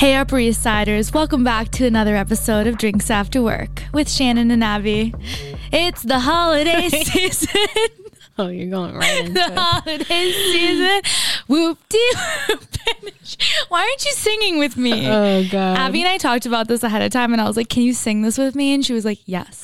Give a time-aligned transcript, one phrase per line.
[0.00, 4.50] Hey, Upper East Siders, welcome back to another episode of Drinks After Work with Shannon
[4.50, 5.12] and Abby.
[5.70, 7.50] It's the holiday season.
[8.38, 9.58] Oh, you're going right into the it.
[9.58, 11.02] holiday season.
[11.48, 12.12] Whoop dee.
[13.68, 15.06] Why aren't you singing with me?
[15.06, 15.76] Oh god.
[15.76, 17.92] Abby and I talked about this ahead of time, and I was like, "Can you
[17.92, 19.60] sing this with me?" And she was like, "Yes."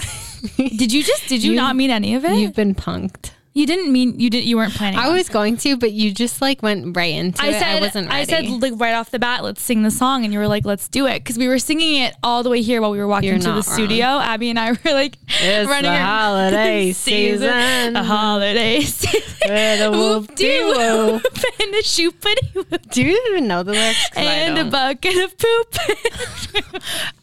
[0.59, 1.29] did you just?
[1.29, 2.38] Did you, You- not mean any of it?
[2.38, 3.30] You've been punked.
[3.56, 4.46] You didn't mean you didn't.
[4.46, 4.98] You weren't planning.
[4.98, 7.52] I on was going to, but you just like went right into I it.
[7.55, 8.20] said, I wasn't ready.
[8.20, 10.66] I said like right off the bat, let's sing the song, and you were like,
[10.66, 13.06] let's do it, because we were singing it all the way here while we were
[13.06, 13.62] walking You're to the wrong.
[13.62, 14.05] studio.
[14.05, 17.92] Abby and I were like, It's running the holiday season.
[17.95, 21.23] the holiday season, whoop-de-whoop.
[21.23, 24.10] whoop and a shoopity whoop Do you even know the lyrics?
[24.16, 25.77] and a bucket of poop.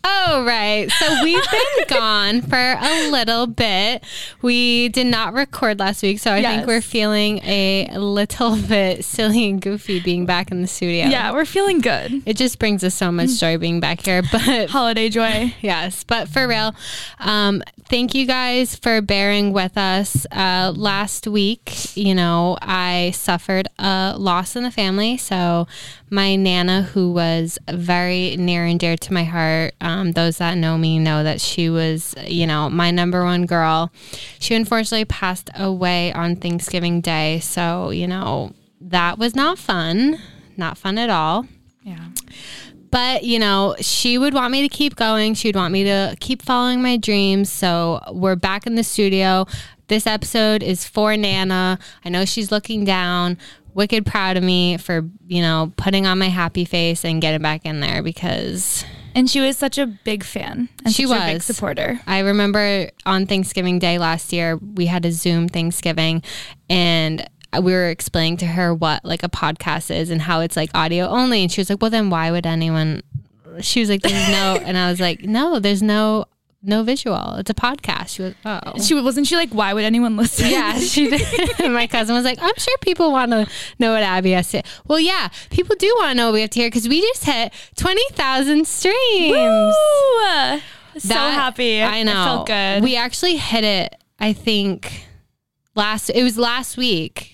[0.04, 0.92] Oh, right.
[0.92, 4.04] So we've been gone for a little bit.
[4.42, 6.56] We did not record last week, so I Yes.
[6.56, 11.06] think we're feeling a little bit silly and goofy being back in the studio.
[11.08, 12.24] yeah, we're feeling good.
[12.26, 14.22] It just brings us so much joy being back here.
[14.32, 15.54] But Holiday joy.
[15.62, 16.74] Yes, but for real,
[17.20, 20.26] um, thank you guys for bearing with us.
[20.32, 25.18] Uh, last week, you know, I suffered a loss in the family.
[25.18, 25.68] So,
[26.10, 30.78] my Nana, who was very near and dear to my heart, um, those that know
[30.78, 33.92] me know that she was, you know, my number one girl.
[34.40, 37.40] She unfortunately passed away on Thanksgiving Day.
[37.40, 40.20] So, you know, that was not fun.
[40.58, 41.48] Not fun at all.
[41.84, 42.08] Yeah.
[42.94, 45.34] But, you know, she would want me to keep going.
[45.34, 47.50] She would want me to keep following my dreams.
[47.50, 49.48] So we're back in the studio.
[49.88, 51.80] This episode is for Nana.
[52.06, 53.40] I know she's looking down.
[53.74, 57.66] Wicked proud of me for, you know, putting on my happy face and getting back
[57.66, 60.70] in there because And she was such a big fan.
[60.84, 62.00] And She such a big supporter.
[62.08, 66.24] I remember on Thanksgiving Day last year, we had a Zoom Thanksgiving
[66.70, 67.28] and
[67.62, 71.08] we were explaining to her what like a podcast is and how it's like audio
[71.08, 71.44] only.
[71.44, 73.02] And she was like, well, then why would anyone?
[73.62, 76.26] She was like, there's no, and I was like, no, there's no,
[76.66, 77.36] no visual.
[77.36, 78.08] It's a podcast.
[78.10, 78.60] She was, oh.
[78.82, 80.50] She wasn't she like, why would anyone listen?
[80.50, 81.22] Yeah, she did.
[81.72, 83.48] My cousin was like, I'm sure people want to
[83.80, 84.64] know what Abby has to.
[84.88, 87.26] Well, yeah, people do want to know what we have to hear because we just
[87.26, 88.96] hit 20,000 streams.
[89.32, 90.60] Woo!
[91.00, 91.84] So That- happy.
[91.84, 92.12] I know.
[92.12, 92.84] It felt good.
[92.84, 95.06] We actually hit it, I think,
[95.76, 97.33] last, it was last week,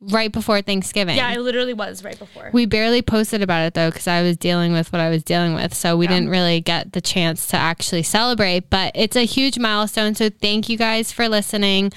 [0.00, 1.16] right before Thanksgiving.
[1.16, 2.50] yeah, it literally was right before.
[2.52, 5.54] we barely posted about it though because I was dealing with what I was dealing
[5.54, 5.74] with.
[5.74, 6.12] So we Yeah.
[6.14, 10.14] didn't really get the chance to actually celebrate, but it's a huge milestone.
[10.14, 11.92] So thank you guys for listening.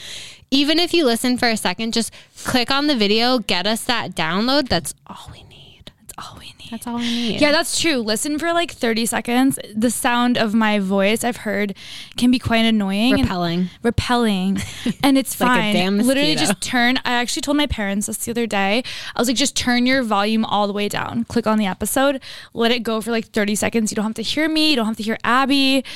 [0.49, 2.11] Even if you listen for a second, just
[2.43, 4.67] click on the video, get us that download.
[4.67, 5.91] That's all we need.
[6.07, 6.60] That's all we need.
[6.71, 7.41] That's all I need.
[7.41, 7.97] Yeah, that's true.
[7.97, 9.59] Listen for like 30 seconds.
[9.75, 11.75] The sound of my voice I've heard
[12.17, 13.69] can be quite annoying and Repelling.
[13.83, 14.57] repelling.
[15.03, 15.73] And it's Like fine.
[15.73, 18.83] damn Literally just turn I actually told my parents this the other day.
[19.15, 21.25] I was like, just turn your volume all the way down.
[21.25, 22.21] Click on the episode.
[22.53, 23.91] Let it go for like 30 seconds.
[23.91, 24.69] You don't have to hear me.
[24.71, 25.83] You don't have to hear Abby.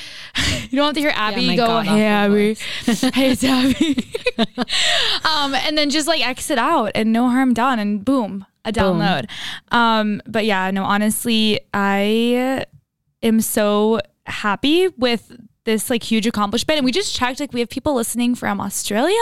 [0.70, 2.54] You don't have to hear Abby my go, God Hey Abby.
[3.14, 4.04] hey it's Abby.
[5.24, 9.28] um, and then just like exit out and no harm done and boom, a download.
[9.70, 12.64] Um, but yeah, no, honestly, I
[13.22, 15.32] am so happy with
[15.64, 16.78] this like huge accomplishment.
[16.78, 19.16] And we just checked, like we have people listening from Australia.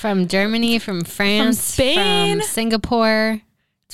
[0.00, 2.38] From Germany, from France, Spain.
[2.40, 3.40] from Singapore.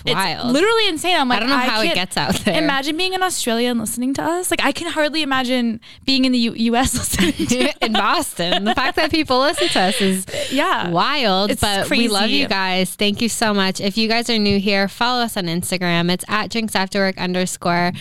[0.05, 0.53] It's It's wild.
[0.53, 1.16] literally insane.
[1.16, 2.62] I'm like, I don't know how it gets out there.
[2.62, 4.50] Imagine being in Australia and listening to us.
[4.50, 7.77] Like I can hardly imagine being in the U- US listening to it.
[7.83, 8.65] in Boston.
[8.65, 10.88] The fact that people listen to us is Yeah.
[10.91, 12.94] wild, It's but we love you guys.
[12.94, 13.81] Thank you so much.
[13.81, 16.11] If you guys are new here, follow us on Instagram.
[16.11, 17.93] It's at drinks after work underscore.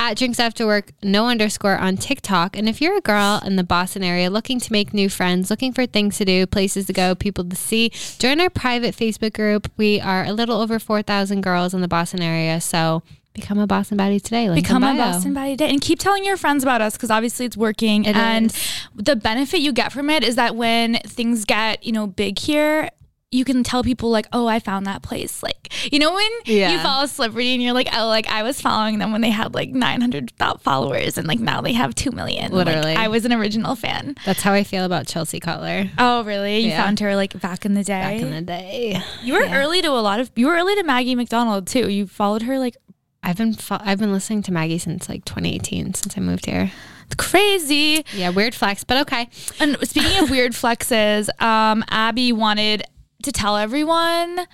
[0.00, 2.56] At drinks after work, no underscore on TikTok.
[2.56, 5.72] And if you're a girl in the Boston area looking to make new friends, looking
[5.72, 9.68] for things to do, places to go, people to see, join our private Facebook group.
[9.76, 12.60] We are a little over 4,000 girls in the Boston area.
[12.60, 13.02] So
[13.34, 14.48] become a Boston Baddie today.
[14.48, 14.94] Link become a.
[14.94, 18.04] Boston Body Day and keep telling your friends about us because obviously it's working.
[18.04, 18.86] It and is.
[18.94, 22.90] the benefit you get from it is that when things get, you know, big here,
[23.30, 25.42] you can tell people like, oh, I found that place.
[25.42, 26.82] Like, you know, when you Yeah.
[26.82, 29.54] follow a celebrity and you're like, oh, like I was following them when they had
[29.54, 32.52] like 900 followers and like now they have 2 million.
[32.52, 32.94] Like, Literally.
[32.94, 34.14] I was an original fan.
[34.24, 35.90] That's how I feel about Chelsea Cutler.
[35.98, 36.60] Oh, really?
[36.60, 36.82] You Yeah.
[36.82, 38.00] found her like back in the day?
[38.00, 39.02] Back in the day.
[39.22, 39.56] you were yeah.
[39.58, 41.90] early to a lot of, you were early to Maggie McDonald too.
[41.90, 42.76] You followed her like,
[43.22, 46.72] I've been fo- I've been listening to Maggie since like 2018 since I moved here.
[47.04, 48.04] it's crazy.
[48.14, 49.28] Yeah, weird flex, but okay.
[49.60, 52.84] And speaking of weird flexes, um, Abby wanted
[53.22, 54.46] to tell everyone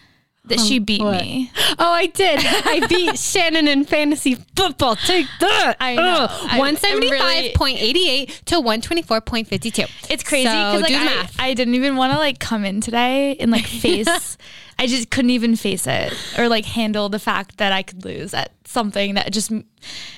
[0.46, 1.22] that she beat what?
[1.22, 1.50] me.
[1.78, 2.38] Oh, I did.
[2.42, 4.96] I beat Shannon in fantasy football.
[4.96, 5.76] Take that.
[5.80, 6.58] I know.
[6.58, 9.84] One really- five point eighty eight to one twenty four point fifty two.
[10.10, 11.48] It's crazy So because like do I.
[11.50, 14.36] I didn't even want to like come in today and like face
[14.78, 18.34] I just couldn't even face it or like handle the fact that I could lose
[18.34, 19.52] at something that just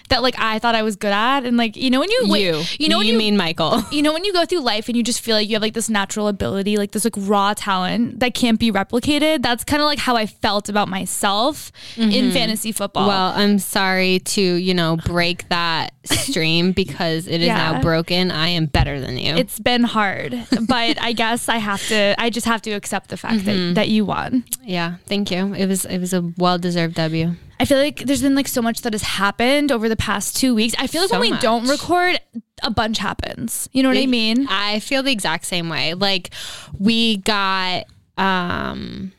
[0.08, 2.62] that like I thought I was good at and like you know when you You,
[2.78, 3.82] you know when you, you mean Michael?
[3.90, 5.74] you know when you go through life and you just feel like you have like
[5.74, 9.86] this natural ability like this like raw talent that can't be replicated that's kind of
[9.86, 12.30] like how I felt about myself in mm-hmm.
[12.30, 17.72] fantasy football Well, I'm sorry to you know break that stream because it is Yeah.
[17.72, 18.30] now broken.
[18.30, 19.34] I am better than you.
[19.34, 23.16] it's been hard but I guess I have to I just have to accept the
[23.16, 23.74] fact that, mm-hmm.
[23.74, 25.54] that you won yeah, thank you.
[25.54, 27.34] It was it was a well deserved W.
[27.58, 30.54] I feel like there's been like so much that has happened over the past two
[30.54, 30.74] weeks.
[30.78, 32.20] I feel like So when we don't record,
[32.62, 33.68] a bunch happens.
[33.72, 34.46] You know what I mean?
[34.50, 35.94] I feel the exact same way.
[35.94, 36.30] Like
[36.78, 37.84] we got
[38.18, 39.12] um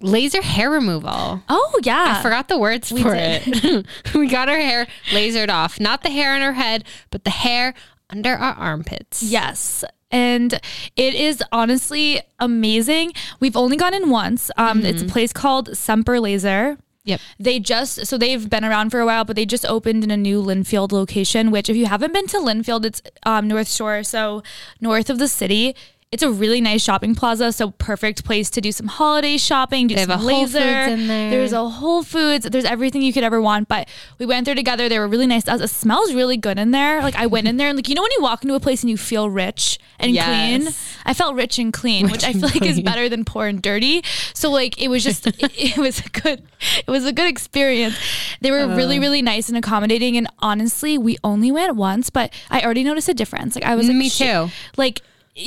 [0.00, 1.42] laser hair removal.
[1.48, 3.42] Oh yeah, I forgot the words for did.
[3.46, 3.86] it.
[4.14, 5.78] we got our hair lasered off.
[5.78, 7.74] Not the hair on our head, but the hair
[8.08, 9.22] under our armpits.
[9.22, 9.84] Yes.
[10.10, 10.54] And
[10.96, 13.12] it is honestly amazing.
[13.38, 14.50] We've only gone in once.
[14.56, 16.78] Um, It's a place called Semper Laser.
[17.04, 17.20] Yep.
[17.38, 20.16] They just so they've been around for a while, but they just opened in a
[20.16, 21.50] new Lynnfield location.
[21.50, 24.42] Which, if you haven't been to Lynnfield, it's um, North Shore, so
[24.80, 25.74] north of the city.
[26.12, 29.86] It's a really nice shopping plaza, so perfect place to do some holiday shopping.
[29.86, 30.58] Do They have some laser.
[30.58, 31.30] Foods in there.
[31.30, 32.46] There's a Whole Foods.
[32.50, 33.68] There's everything you could ever want.
[33.68, 34.88] But we went there together.
[34.88, 35.46] They were really nice.
[35.46, 37.00] It smells really good in there.
[37.00, 38.82] Like I went in there and like you know when you walk into a place
[38.82, 40.26] and you feel rich and Yes.
[40.64, 40.74] clean.
[41.04, 44.02] I felt rich and clean, which I feel like is better than poor and dirty.
[44.34, 46.42] So like it was just it, it was a good
[46.88, 47.96] it was a good experience.
[48.40, 49.02] They were really Uh.
[49.02, 50.16] really nice and accommodating.
[50.16, 53.54] And honestly, we only went once, but I already noticed a difference.
[53.54, 54.48] Like I was like, Me too.
[54.76, 55.02] Like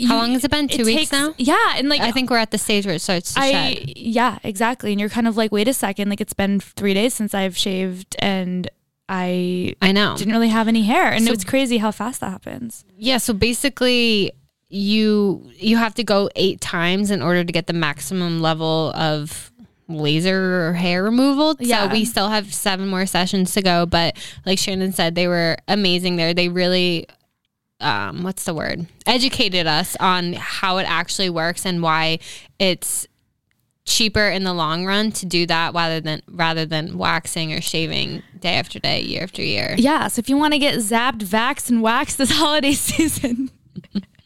[0.08, 0.68] How long has it been?
[0.68, 1.34] Two weeks now?
[1.38, 3.98] Yeah, and like I think we're at the stage where it starts to I shed.
[3.98, 4.92] yeah, exactly.
[4.92, 7.58] And you're kind of like, wait a second, like it's been three days since I've
[7.58, 8.70] shaved and
[9.10, 10.16] I I know.
[10.18, 11.12] didn't really have any hair.
[11.12, 12.86] And So- it's crazy how fast that happens.
[12.98, 14.32] Yeah, so basically
[14.70, 19.52] you you have to go 8 times in order to get the maximum level of
[19.88, 21.56] laser or hair removal.
[21.60, 21.88] Yeah.
[21.88, 25.58] So we still have 7 more sessions to go, but like Shannon said they were
[25.68, 26.34] amazing there.
[26.34, 27.06] They really
[27.80, 28.88] um what's the word?
[29.06, 32.20] educated us on how it actually works and why
[32.60, 33.08] it's
[33.86, 38.24] cheaper in the long run to do that rather than rather than waxing or shaving
[38.40, 39.76] day after day, year after year.
[39.78, 40.08] Yeah.
[40.08, 43.52] So if you want to get zapped, vaxxed, and waxed this holiday season,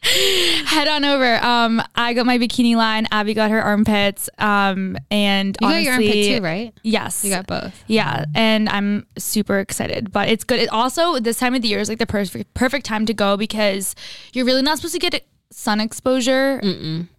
[0.66, 1.36] head on over.
[1.44, 3.06] Um, I got my bikini line.
[3.10, 4.30] Abby got her armpits.
[4.38, 6.74] Um, and You honestly, got your armpit too, right?
[6.82, 7.24] Yes.
[7.24, 7.84] You got both.
[7.86, 10.12] Yeah, and I'm super excited.
[10.12, 10.60] But it's good.
[10.60, 13.36] It also this time of the year is like the perfect perfect time to go
[13.36, 13.94] because
[14.32, 16.60] you're really not supposed to get sun exposure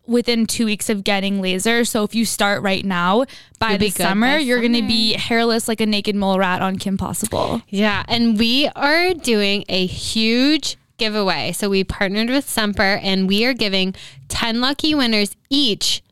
[0.05, 1.83] within two weeks of getting laser.
[1.83, 3.25] So if you start right now,
[3.59, 6.77] by You'll the summer, by you're gonna be hairless like a naked mole rat on
[6.77, 7.61] Kim Possible.
[7.69, 11.51] Yeah, and we are doing a huge giveaway.
[11.53, 13.95] So we partnered with Semper and we are giving
[14.27, 16.03] 10 lucky winners each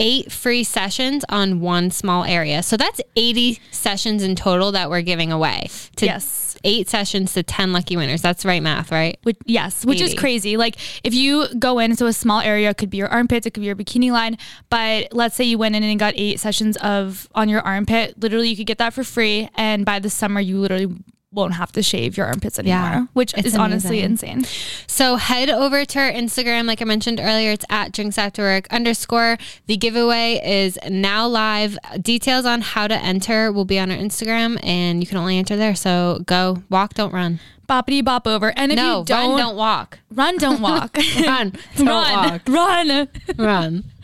[0.00, 2.62] eight free sessions on one small area.
[2.62, 5.68] So that's 80 sessions in total that we're giving away.
[5.96, 6.56] To Yes.
[6.64, 8.22] Eight sessions to 10 lucky winners.
[8.22, 9.18] That's right math, right?
[9.24, 10.56] Which, yes, which is crazy.
[10.56, 13.62] Like if you go in, so a small area could be your armpits, it could
[13.62, 14.38] be your bikini line.
[14.70, 18.20] But let's say you went in and got eight sessions of on your armpit.
[18.20, 20.94] Literally, you could get that for free, and by the summer, you literally
[21.32, 22.76] won't have to shave your armpits anymore.
[22.78, 24.44] Yeah, which is honestly insane.
[24.86, 27.52] So head over to our Instagram, like I mentioned earlier.
[27.52, 29.38] It's at drinks after work underscore.
[29.66, 31.78] The giveaway is now live.
[32.00, 35.56] Details on how to enter will be on our Instagram, and you can only enter
[35.56, 35.74] there.
[35.74, 37.40] So go walk, don't run.
[37.68, 38.52] Boppity bop over.
[38.56, 39.98] And if no, you don't run, don't walk.
[40.10, 40.94] run, don't walk.
[41.24, 42.42] Run, don't run, walk.
[42.48, 43.08] run.
[43.38, 43.84] Run.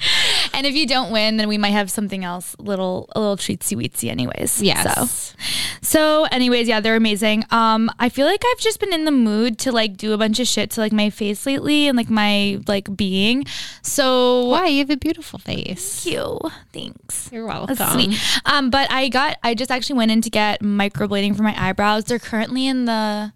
[0.59, 3.77] And if you don't win, then we might have something else, little a little treatsy
[3.77, 4.61] weetsy, anyways.
[4.61, 5.37] Yes.
[5.38, 5.38] So,
[5.83, 7.45] so anyways, yeah, they're amazing.
[7.53, 10.41] Um, I feel like I've just been in the mood to like do a bunch
[10.41, 13.45] of shit to like my face lately and like my like being.
[13.83, 14.67] So Why?
[14.67, 16.03] You have a beautiful face.
[16.03, 16.41] Thank you.
[16.73, 17.31] Thanks.
[17.33, 17.77] You're welcome.
[17.77, 18.19] That's sweet.
[18.45, 22.05] Um, but I got I just actually went in to get microblading for my eyebrows.
[22.07, 23.33] They're currently in the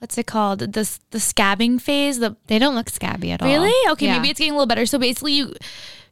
[0.00, 0.58] what's it called?
[0.58, 2.18] The the scabbing phase.
[2.18, 3.48] The They don't look scabby at all.
[3.48, 3.92] Really?
[3.92, 4.16] Okay, Yeah.
[4.16, 4.86] maybe it's getting a little better.
[4.86, 5.54] So basically you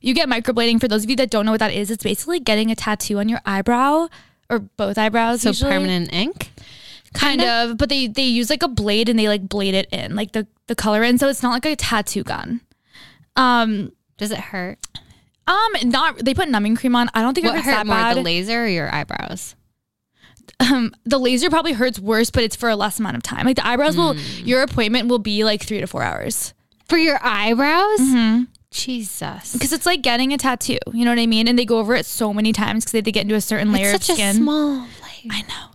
[0.02, 1.90] you get microblading for those of you that don't know what that is.
[1.90, 4.08] It's basically getting a tattoo on your eyebrow
[4.50, 5.42] or both eyebrows.
[5.42, 5.70] so usually.
[5.70, 6.50] permanent ink.
[7.14, 10.14] kind of, but they they use like a blade and they like blade it in,
[10.16, 11.16] like the the color in.
[11.18, 12.60] So it's not like a tattoo gun.
[13.36, 14.78] Um, Does it hurt?
[15.46, 17.08] um, not they put numbing cream on.
[17.14, 18.16] I don't think it What hurts hurt that more, bad.
[18.16, 19.54] the laser or your eyebrows?
[20.60, 23.46] um, the laser probably hurts worse, but it's for a less amount of time.
[23.46, 24.44] Like the eyebrows will, Hmm.
[24.44, 26.52] your appointment will be like three to four hours
[26.88, 28.00] For your eyebrows?
[28.00, 28.42] Mm-hmm.
[28.72, 29.52] Jesus.
[29.52, 30.78] because it's like getting a tattoo.
[30.92, 31.46] You know what I mean?
[31.48, 33.72] And they go over it so many times because they to get into a certain
[33.72, 34.36] layer It's of such a skin.
[34.36, 34.86] small layer.
[35.30, 35.68] I know.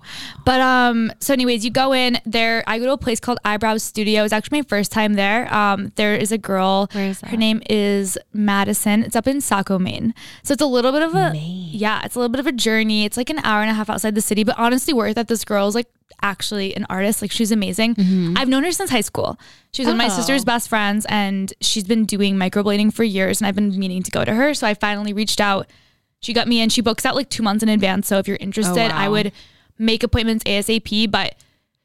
[0.45, 2.63] But um, so anyways, you go in there.
[2.67, 4.23] I go to a place called Eyebrows Studio.
[4.23, 5.53] It's actually my first time there.
[5.53, 6.87] Um, there is a girl.
[6.93, 7.29] Where is that?
[7.31, 9.03] Her name is Madison.
[9.03, 10.13] It's up in Saco, Maine.
[10.43, 13.03] So it's a little bit of a yeah, it's a little bit of a journey.
[13.05, 15.27] It's like an hour and a half outside the city, but honestly worth it.
[15.27, 15.87] This girl is like
[16.21, 17.21] actually an artist.
[17.21, 17.95] Like she's amazing.
[18.37, 19.37] I've known her since high school.
[19.73, 20.13] She was one of my Mm-hmm.
[20.13, 20.17] Oh.
[20.17, 23.41] sister's best friends, and she's been doing microblading for years.
[23.41, 25.67] And I've been meaning to go to her, so I finally reached out.
[26.27, 26.67] She got me in.
[26.67, 28.05] She books out like two months in advance.
[28.05, 29.12] So if you're oh, interested, I Oh, wow.
[29.12, 29.31] would
[29.79, 31.10] make appointments ASAP.
[31.10, 31.36] But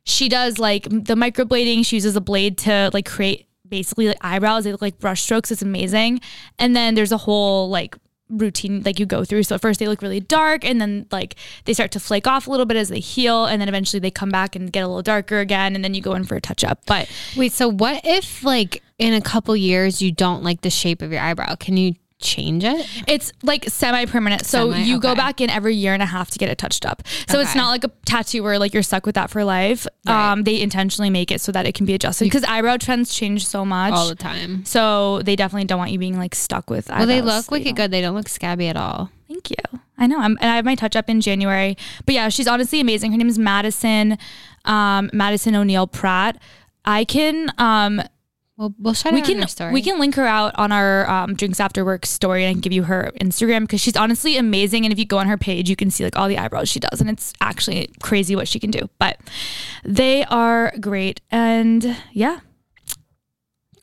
[0.02, 1.86] she does like the microblading.
[1.86, 4.64] She uses a blade to like create basically like eyebrows.
[4.64, 5.52] They look like brush strokes.
[5.52, 6.20] It's amazing.
[6.58, 7.96] And then there's a whole like
[8.28, 9.44] routine like you go through.
[9.44, 12.48] So at first they look really dark and then like they start to flake off
[12.48, 14.88] a little bit as they heal and then eventually they come back and get a
[14.88, 16.80] little darker again and then you go in for a touch up.
[16.84, 21.00] But Wait, so what if like in a couple years you don't like the shape
[21.00, 21.54] of your eyebrow?
[21.54, 22.86] Can you change it?
[23.06, 24.46] It's like semi permanent.
[24.46, 26.86] So Semi, you go back in every year and a half to get it touched
[26.86, 27.02] up.
[27.28, 29.86] So it's not like a tattoo where like you're stuck with that for life.
[30.06, 30.32] Right.
[30.32, 33.46] Um, they intentionally make it so that it can be adjusted because eyebrow trends change
[33.46, 33.92] so much.
[33.92, 34.64] All the time.
[34.64, 37.74] so they definitely don't want you being like stuck with Well, they look wicked don't-
[37.74, 37.90] good.
[37.90, 39.10] They don't look scabby at all.
[39.28, 39.78] Thank you.
[39.98, 40.18] I know.
[40.18, 41.76] I'm, and I have my touch up in January.
[42.06, 43.12] But yeah, she's honestly amazing.
[43.12, 44.18] Her name is Madison,
[44.64, 46.38] um, Madison O'Neill Pratt.
[46.84, 48.02] I can um,
[48.62, 49.72] Well, we'll shout we can story.
[49.72, 52.60] we can link her out on our um, drinks after work story and I can
[52.60, 55.68] give you her Instagram because she's honestly amazing and if you go on her page
[55.68, 58.60] you can see like all the eyebrows she does and it's actually crazy what she
[58.60, 59.18] can do but
[59.84, 62.38] they are great and yeah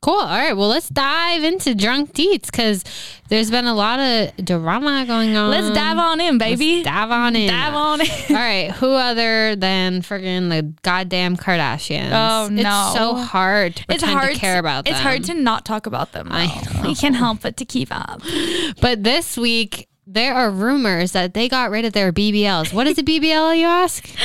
[0.02, 0.14] Cool.
[0.14, 0.54] All right.
[0.54, 2.82] Well, let's dive into drunk deets because
[3.28, 5.50] there's been a lot of drama going on.
[5.50, 7.50] let's dive on in baby Let's dive on in.
[7.50, 8.70] dive on in All right.
[8.72, 12.12] Who other than friggin' the goddamn Kardashians?
[12.12, 12.60] Oh, no.
[12.60, 14.94] It's so hard to it's hard to care about them.
[14.94, 16.88] it's hard to not talk about them I though.
[16.88, 18.22] we can't help but to keep up
[18.80, 22.72] But this week, there are rumors that they got rid of their BBLs.
[22.72, 24.08] What is a BBL, you ask?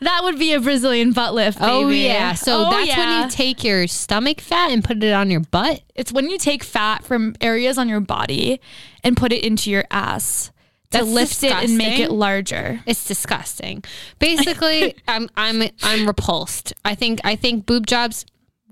[0.00, 2.06] that would be a Brazilian butt lift oh, baby.
[2.06, 2.34] Oh, yeah.
[2.34, 5.82] So Oh, that's when you take your stomach fat and put it on your butt.
[5.94, 8.60] it's when you take fat from areas on your body
[9.04, 10.50] and put it into your ass
[10.90, 13.84] to That's lift it and make it larger It's disgusting.
[14.18, 16.72] Basically, I'm I'm I'm repulsed.
[16.84, 18.24] I think I think boob jobs,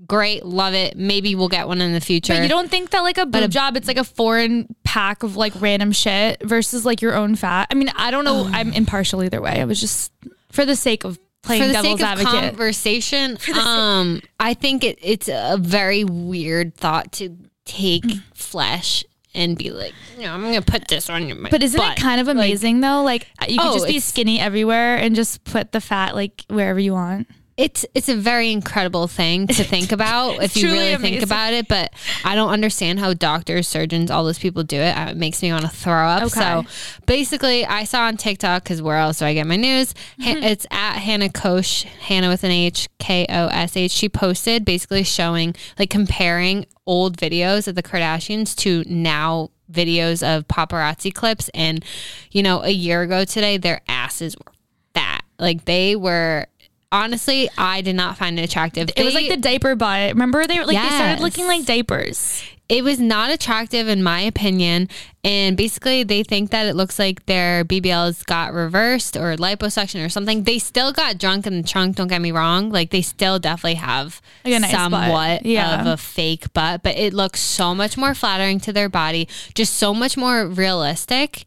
[0.07, 0.97] great, love it.
[0.97, 2.33] Maybe we'll get one in the future.
[2.33, 5.35] But you don't think that like a boob job, it's like a foreign pack of
[5.35, 7.67] like random shit versus like your own fat.
[7.69, 8.45] I mean, I don't know.
[8.47, 8.51] Oh.
[8.51, 9.61] I'm impartial either way.
[9.61, 10.11] I was just
[10.51, 12.49] for the sake of playing for the devil's sake of advocate.
[12.51, 19.69] conversation, um, I think it, it's a very weird thought to take flesh and be
[19.71, 21.37] like, no, I'm gonna put this on your.
[21.49, 23.03] but isn't butt." it kind of amazing though?
[23.03, 26.79] Like you could Oh, just be skinny everywhere and just put the fat like wherever
[26.79, 27.27] you want.
[27.57, 31.19] It's it's a very incredible thing to think about if you really amazing.
[31.19, 31.67] think about it.
[31.67, 31.91] But
[32.23, 34.95] I don't understand how doctors, surgeons, all those people do it.
[34.95, 36.23] Uh, It makes me want to throw up.
[36.23, 36.39] Okay.
[36.39, 36.65] So
[37.07, 39.93] basically, I saw on TikTok because where else do I get my news?
[40.21, 40.43] Mm-hmm.
[40.43, 43.91] it's at Hannah Kosh, Hannah with an H, K O S H.
[43.91, 50.47] She posted basically showing like comparing old videos of the Kardashians to now videos of
[50.47, 51.83] paparazzi clips and
[52.31, 54.53] you know a year ago today their asses were
[54.93, 56.45] fat like they were
[56.91, 58.89] honestly i did not find it attractive.
[58.95, 60.13] It was like the diaper butt.
[60.13, 62.41] Remember they were like they started looking like diapers.
[62.69, 64.89] it was not attractive in my opinion.
[65.23, 70.07] And basically they think that it looks like their bbls got reversed or liposuction or
[70.07, 70.43] something.
[70.43, 72.69] They still got drunk in the trunk don't get me wrong.
[72.69, 75.81] Like they still definitely have Like nice somewhat Yeah.
[75.81, 79.73] of a fake butt but it looks so much more flattering to their body just
[79.73, 81.43] so much more realistic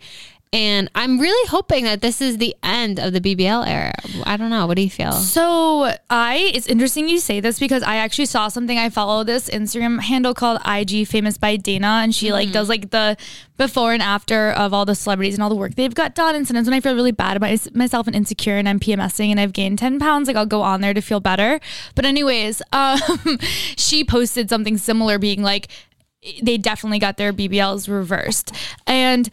[0.52, 3.92] and i'm really hoping that this is the end of the bbl era
[4.24, 7.82] i don't know what do you feel So I, it's interesting you say this because
[7.82, 8.76] I actually saw something.
[8.78, 12.90] I follow this Instagram handle called IG Famous by Dana, and she like does like
[12.90, 13.16] the
[13.56, 16.34] before and after of all the celebrities and all the work they've got done.
[16.34, 19.38] And sometimes when I feel really bad about myself and insecure, and I'm PMSing and
[19.38, 21.60] I've gained ten pounds, like I'll go on there to feel better.
[21.94, 23.38] But anyways, um,
[23.76, 25.68] she posted something similar, being like
[26.42, 28.52] they definitely got their BBLs reversed,
[28.86, 29.30] and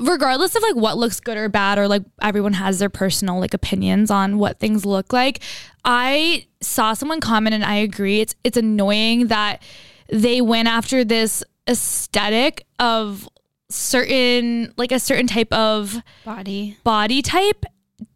[0.00, 3.54] regardless of like what looks good or bad or like everyone has their personal like
[3.54, 5.40] opinions on what things look like
[5.84, 8.20] i saw someone comment and i agree.
[8.20, 9.62] It's it's annoying that
[10.10, 13.28] they went after this aesthetic of
[13.70, 16.76] certain like a certain type of body.
[16.84, 17.64] body type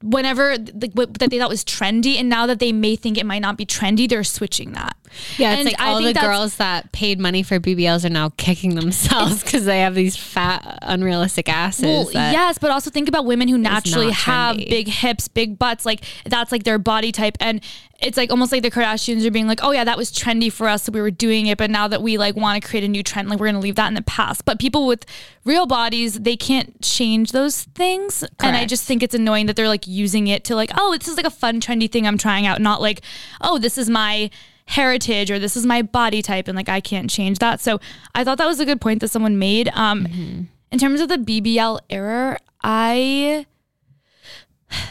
[0.02, 3.26] whenever like what that they thought was trendy and now that they may think it
[3.26, 4.96] might not be trendy they're switching that
[5.38, 8.74] Yeah, it's And like all the girls that paid money for BBLs are now kicking
[8.74, 11.84] themselves because they have these fat, unrealistic asses.
[11.84, 15.84] Well, yes, but also think about women who naturally have big hips, big butts.
[15.86, 17.62] Like that's like their body type, and
[18.00, 20.68] it's like almost like the Kardashians are being like, "Oh yeah, that was trendy for
[20.68, 22.88] us, so we were doing it." But now that we like want to create a
[22.88, 24.44] new trend, like we're gonna leave that in the past.
[24.44, 25.04] But people with
[25.44, 29.68] real bodies, they can't change those things, and I just think it's annoying that they're
[29.68, 32.46] like using it to like, oh, this is like a fun trendy thing I'm trying
[32.46, 33.00] out, not like,
[33.40, 34.30] oh, this is my
[34.66, 37.60] heritage or this is my body type and like I can't change that.
[37.60, 37.80] So
[38.14, 39.68] I thought that was a good point that someone made.
[39.74, 40.42] Um Mm-hmm.
[40.72, 43.46] in terms of the BBL error, I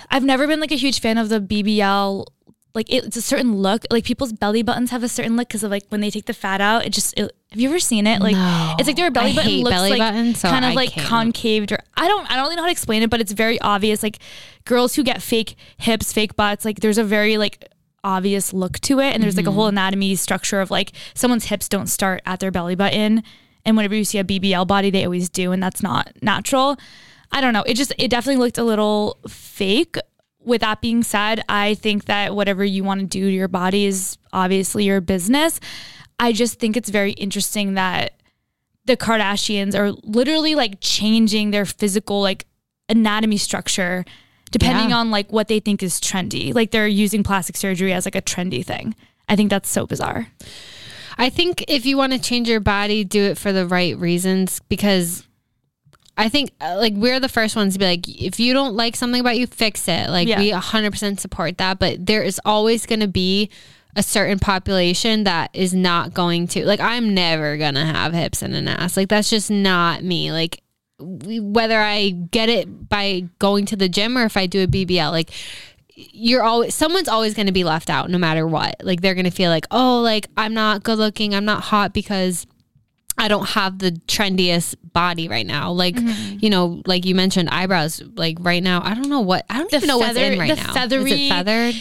[0.10, 2.26] I've never been like a huge fan of the BBL
[2.78, 3.84] like it, it's a certain look.
[3.92, 6.34] Like people's belly buttons have a certain look because of like when they take the
[6.34, 6.86] fat out.
[6.86, 8.22] It just it, have you ever seen it?
[8.22, 8.76] Like No.
[8.80, 10.92] it's like their belly I button looks belly like buttons, so kind of I like
[10.92, 11.08] can't.
[11.08, 13.60] concaved or I don't I don't really know how to explain it, but it's very
[13.60, 14.02] obvious.
[14.02, 14.20] Like
[14.66, 17.68] girls who get fake hips, fake butts, like there's a very like
[18.04, 19.56] obvious look to it, and there's like a Mm-hmm.
[19.58, 23.24] whole anatomy structure of like someone's hips don't start at their belly button,
[23.66, 26.78] and whenever you see a BBL body, they always do, and that's not natural.
[27.32, 27.64] I don't know.
[27.64, 29.98] It just it definitely looked a little fake.
[30.48, 33.86] With that being said, I think that whatever you want to do to your body
[33.86, 35.60] is obviously your business.
[36.20, 38.14] I just think it's very interesting that
[38.86, 42.46] the Kardashians are literally like changing their physical like
[42.90, 44.06] anatomy structure
[44.50, 44.98] depending Yeah.
[45.00, 46.56] on like what they think is trendy.
[46.56, 48.96] Like they're using plastic surgery as like a trendy thing.
[49.28, 50.28] I think that's so bizarre.
[51.18, 54.62] I think if you want to change your body, do it for the right reasons
[54.70, 55.28] because
[56.18, 58.96] I think uh, like we're the first ones to be like, if you don't like
[58.96, 60.10] something about you, fix it.
[60.10, 60.40] Like Yeah.
[60.40, 63.50] we 100% support that, but there is always going to be
[63.96, 68.42] a certain population that is not going to like I'm never going to have hips
[68.42, 68.96] and an ass.
[68.98, 70.32] Like that's just not me.
[70.32, 70.62] Like
[71.00, 74.68] we, whether I get it by going to the gym or if I do a
[74.68, 75.32] BBL, like
[75.96, 78.76] you're always someone's always going to be left out no matter what.
[78.84, 81.94] Like they're going to feel like, "Oh, like I'm not good looking, I'm not hot
[81.94, 82.46] because
[83.18, 86.38] I don't have the trendiest body right now." Like, Mm-hmm.
[86.42, 88.82] you know, like you mentioned eyebrows like right now.
[88.84, 90.70] I don't know what I don't even know what's in right the now.
[90.70, 91.76] Is feathery- it feathered?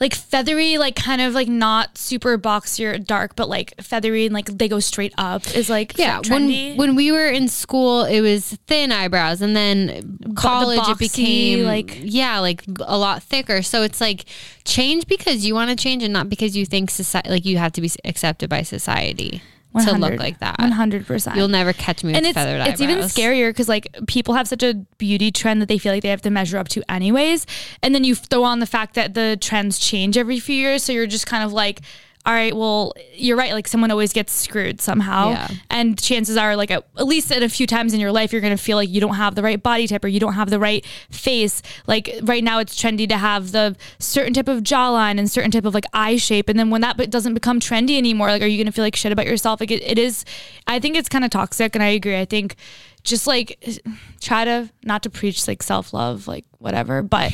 [0.00, 4.32] Like feathery, like kind of like not super boxy or dark, but like feathery and
[4.32, 6.70] like they go straight up is like Yeah, trendy.
[6.70, 10.98] when when we were in school, it was thin eyebrows, and then college boxy, it
[10.98, 13.60] became like- like yeah, like a lot thicker.
[13.60, 14.24] So it's like
[14.64, 17.72] change because you want to change, and not because you think society like you have
[17.72, 19.42] to be accepted by society
[19.78, 20.58] to look like that.
[20.58, 21.36] One hundred percent.
[21.36, 24.48] You'll never catch me with and it's feathered it's even scarier because like people have
[24.48, 27.46] such a beauty trend that they feel like they have to measure up to anyways,
[27.82, 30.92] and then you throw on the fact that the trends change every few years, so
[30.92, 31.80] you're just kind of like.
[32.26, 33.54] All right, well, you're right.
[33.54, 35.48] Like someone always gets screwed somehow, Yeah.
[35.70, 38.42] and chances are, like at, at least at a few times in your life, you're
[38.42, 40.58] gonna feel like you don't have the right body type or you don't have the
[40.58, 41.62] right face.
[41.86, 45.64] Like right now, it's trendy to have the certain type of jawline and certain type
[45.64, 48.62] of like eye shape, and then when that doesn't become trendy anymore, like are you
[48.62, 49.58] gonna feel like shit about yourself?
[49.58, 50.26] Like it, it is.
[50.66, 52.18] I think it's kind of toxic, and I agree.
[52.20, 52.54] I think
[53.02, 53.78] just like
[54.20, 57.02] try to not to preach like self love, like whatever.
[57.02, 57.32] But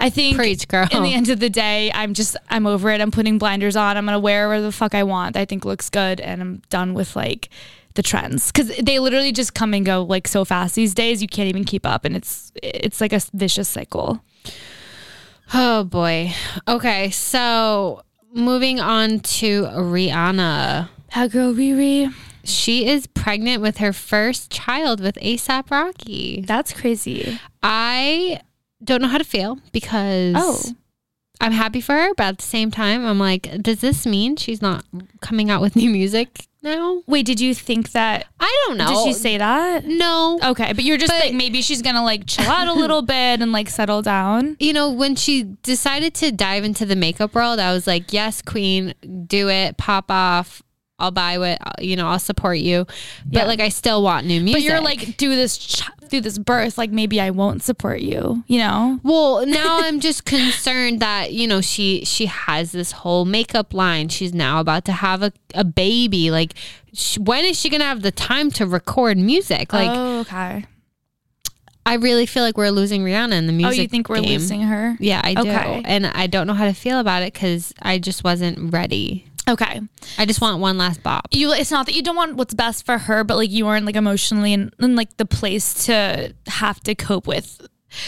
[0.00, 0.86] I think Preach, girl.
[0.92, 3.00] in the end of the day, I'm just I'm over it.
[3.00, 3.96] I'm putting blinders on.
[3.96, 5.36] I'm gonna wear whatever the fuck I want.
[5.36, 7.48] I think looks good, and I'm done with like
[7.94, 11.20] the trends because they literally just come and go like so fast these days.
[11.22, 14.22] You can't even keep up, and it's it's like a vicious cycle.
[15.54, 16.32] Oh boy.
[16.68, 20.88] Okay, so moving on to Rihanna.
[21.14, 22.12] That girl Riri,
[22.48, 26.42] She is pregnant with her first child with ASAP Rocky.
[26.46, 27.38] that's crazy.
[27.62, 28.40] I
[28.82, 30.60] don't know how to feel because Oh.
[31.40, 34.60] I'm happy for her, but at the same time, I'm like, does this mean she's
[34.60, 34.84] not
[35.20, 37.02] coming out with new music now?
[37.06, 38.26] Wait, did you think that?
[38.40, 38.88] I don't know.
[38.88, 39.84] Did she say that?
[39.84, 40.40] no?
[40.42, 43.40] Okay, but you're just But- like maybe she's gonna like chill out a little bit
[43.40, 44.56] and like settle down.
[44.58, 48.42] You know, when she decided to dive into the makeup world, I was like, yes,
[48.42, 48.94] queen,
[49.26, 50.62] do it, pop off.
[50.98, 52.84] I'll buy what, uh, you know, I'll support you.
[53.24, 53.44] But Yeah.
[53.44, 54.62] like, I still want new music.
[54.62, 56.76] But you're like, do this, ch- do this birth.
[56.76, 58.42] Like maybe I won't support you.
[58.48, 58.98] You know?
[59.04, 64.08] Well, now I'm just concerned that you know she she has this whole makeup line.
[64.08, 66.30] She's now about to have a, a baby.
[66.32, 66.54] Like,
[66.94, 69.72] sh- when is she gonna have the time to record music?
[69.72, 70.64] Like, oh, okay.
[71.86, 73.78] I really feel like we're losing Rihanna in the music.
[73.78, 74.30] Oh, you think we're game.
[74.40, 74.96] losing her?
[75.00, 75.82] Yeah, I do, Okay.
[75.86, 79.24] and I don't know how to feel about it because I just wasn't ready.
[79.48, 79.80] Okay.
[80.18, 81.28] I just want one last bop.
[81.32, 81.52] You.
[81.52, 83.96] It's not that you don't want what's best for her, but like you aren't like
[83.96, 87.66] emotionally in, in like the place to have to cope with.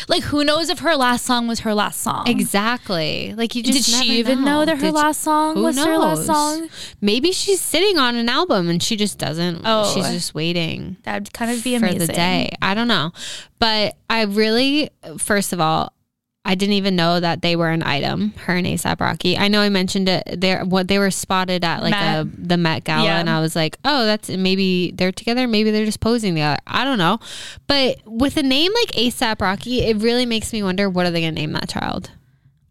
[0.09, 2.29] Like who knows if her last song was her last song?
[2.29, 3.33] Exactly.
[3.35, 6.27] Like you just Did she even know, that her Did- last song was her last
[6.27, 6.69] song?
[7.01, 9.63] Maybe she's sitting on an album and she just doesn't.
[9.65, 9.91] Oh.
[9.95, 10.99] she's just waiting.
[11.05, 12.07] That'd kind of be for amazing.
[12.09, 12.51] the day.
[12.61, 13.13] I don't know.
[13.59, 15.95] But I really, first of all,
[16.43, 19.37] I didn't even know that they were an item, her and ASAP Rocky.
[19.37, 22.21] I know I mentioned it there what they were spotted at like Met.
[22.21, 23.19] a the Met Gala Yeah.
[23.21, 26.85] and I was like, "Oh, that's maybe they're together, maybe they're just posing together." I
[26.85, 27.19] don't know.
[27.67, 31.21] But with a name like ASAP Rocky, it really makes me wonder what are they
[31.21, 32.11] going to name that child?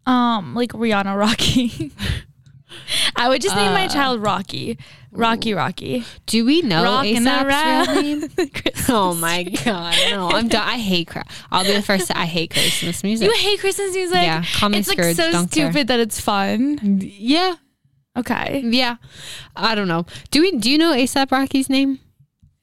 [0.04, 1.92] Um, like Rihanna Rocky.
[3.16, 3.88] I would just name my Uh.
[3.88, 4.78] child Rocky.
[5.12, 6.04] Rocky Rocky.
[6.26, 8.50] Do we know Rockin' ASAP's real name?
[8.88, 10.30] Oh my god, no!
[10.30, 10.66] I'm done.
[10.66, 11.08] I hate.
[11.08, 12.08] Cra- I'll be the first.
[12.08, 13.28] To, I hate Christmas music.
[13.28, 14.16] You hate Christmas music?
[14.16, 15.70] Yeah, call me it's like so don't care.
[15.70, 16.78] stupid that it's fun.
[17.02, 17.54] yeah,
[18.16, 18.62] Okay.
[18.64, 18.96] yeah.
[19.54, 20.06] I don't know.
[20.30, 20.52] Do we?
[20.52, 22.00] Do you know ASAP Rocky's name?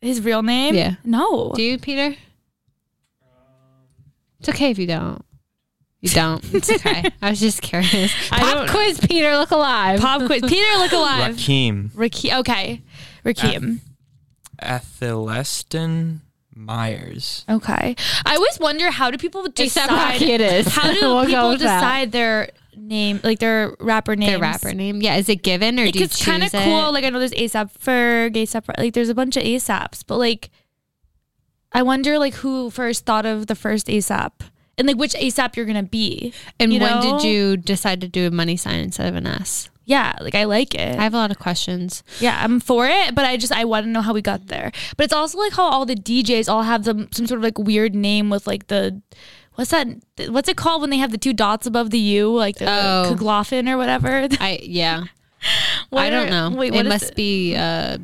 [0.01, 0.75] His real name?
[0.75, 0.95] Yeah.
[1.05, 1.53] No.
[1.55, 2.15] Do you, Peter?
[4.39, 5.23] It's okay if you don't.
[6.01, 6.43] You don't.
[6.53, 7.09] It's okay.
[7.21, 8.13] I was just curious.
[8.31, 9.35] I Pop don't- quiz, Peter.
[9.37, 9.99] Look alive.
[9.99, 10.41] Pop quiz.
[10.47, 11.35] Peter, look alive.
[11.35, 11.89] Rakim.
[11.91, 12.39] Rakeem.
[12.39, 12.81] Okay.
[13.25, 13.79] Rakim.
[14.61, 16.19] Athelaston
[16.55, 17.43] Mayers.
[17.49, 17.95] Okay.
[18.25, 19.89] I always wonder how do people ASAP decide?
[19.89, 20.67] Rocky it is.
[20.67, 21.79] How do We'll go people with that.
[21.79, 24.29] decide their name, like their rapper name?
[24.29, 25.01] Their rapper name.
[25.01, 25.15] Yeah.
[25.17, 26.63] Is it given or Like, do you it's choose kind of it?
[26.63, 26.91] cool.
[26.91, 30.49] Like I know there's ASAP Ferg, ASAP, like there's a bunch of ASAPs, but like,
[31.71, 34.31] I wonder like who first thought of the first ASAP
[34.77, 36.33] and like which ASAP you're gonna be.
[36.59, 37.01] and when know?
[37.01, 39.69] did you decide to do a money sign instead of an S?
[39.85, 40.99] Yeah, like I like it.
[40.99, 42.03] I have a lot of questions.
[42.19, 44.71] Yeah, I'm for it, but I just I want to know how we got there.
[44.97, 47.57] But it's also like how all the DJs all have some some sort of like
[47.57, 49.01] weird name with like the
[49.55, 49.87] what's that?
[50.27, 53.15] What's it called when they have the two dots above the U, like the Oh.
[53.69, 54.27] Or whatever?
[54.41, 55.05] I yeah.
[55.89, 56.57] What I don't are- know.
[56.57, 57.97] Wait, it must be uh,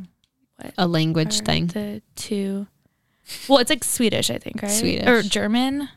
[0.77, 1.67] a language are thing.
[1.67, 2.67] The two.
[3.49, 4.71] Well, it's like Swedish, I think, right?
[4.71, 5.07] Swedish.
[5.07, 5.89] or German.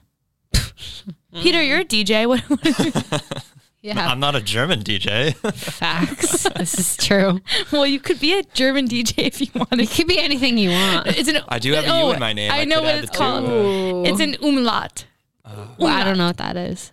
[1.35, 2.27] Peter, you're a DJ.
[2.29, 2.41] What?
[2.43, 3.43] what
[3.83, 4.09] Yeah.
[4.09, 5.33] I'm not a German DJ.
[5.55, 6.43] Facts.
[6.57, 7.41] this is true.
[7.71, 9.81] well, you could be a German DJ if you want.
[9.81, 11.07] It could be anything you want.
[11.07, 11.39] It's an.
[11.49, 12.51] I do have a oh, in my name.
[12.51, 13.19] I, I know what it's the two.
[13.19, 14.07] called.
[14.09, 15.07] It's an umlaut.
[15.45, 16.91] Uh, well, I don't know what that is.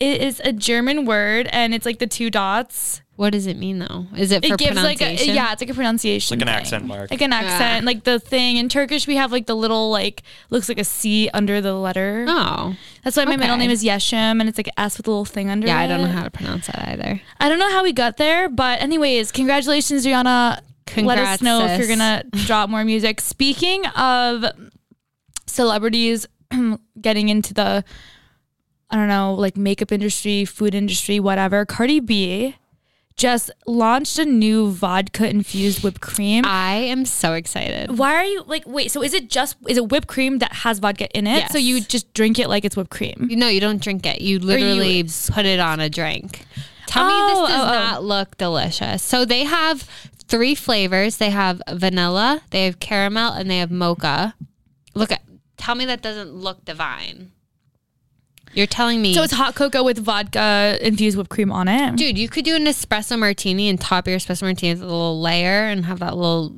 [0.00, 3.02] It is a German word, and it's like the two dots.
[3.16, 4.06] What does it mean though?
[4.16, 5.34] Is it for it gives like a pronunciation?
[5.34, 6.60] yeah, it's like a pronunciation, Like an thing.
[6.62, 7.10] accent mark.
[7.10, 9.08] like an accent, like the thing in Turkish.
[9.08, 12.24] We have like the little like looks like a C under the letter.
[12.28, 12.76] Oh.
[13.02, 15.24] That's why my middle name is Yeshem, and it's like an S with a little
[15.24, 15.66] thing under.
[15.66, 15.70] It.
[15.70, 17.20] Yeah, I don't know how to pronounce that either.
[17.40, 20.24] I don't know how we got there, but anyways, congratulations, Rihanna.
[20.24, 23.20] Let us Congrats, know if you're gonna drop more music.
[23.20, 24.44] Speaking of
[25.46, 26.26] celebrities
[27.00, 27.84] getting into the,
[28.90, 31.64] I don't know, like makeup industry, food industry, whatever.
[31.66, 32.56] Cardi B
[33.16, 36.44] just launched a new vodka infused whipped cream.
[36.46, 37.98] I am so excited.
[37.98, 38.62] Why are you like?
[38.66, 41.50] Wait, so is it just is it whipped cream that has vodka in it?
[41.50, 43.28] So you just drink it like it's whipped cream?
[43.32, 44.20] No, you don't drink it.
[44.20, 46.46] You literally you- put it on a drink.
[46.86, 47.72] Tell Oh, me this oh, does oh, oh.
[47.78, 49.02] not look delicious.
[49.02, 49.82] So they have
[50.28, 51.18] three flavors.
[51.18, 54.34] They have vanilla, they have caramel, and they have mocha.
[54.94, 55.20] Look at
[55.58, 57.32] tell me that doesn't look divine.
[58.58, 61.94] You're telling me So it's hot cocoa with vodka infused whipped cream on it.
[61.94, 65.20] Dude, you could do an espresso martini and top your espresso martini with a little
[65.20, 66.50] layer and have that little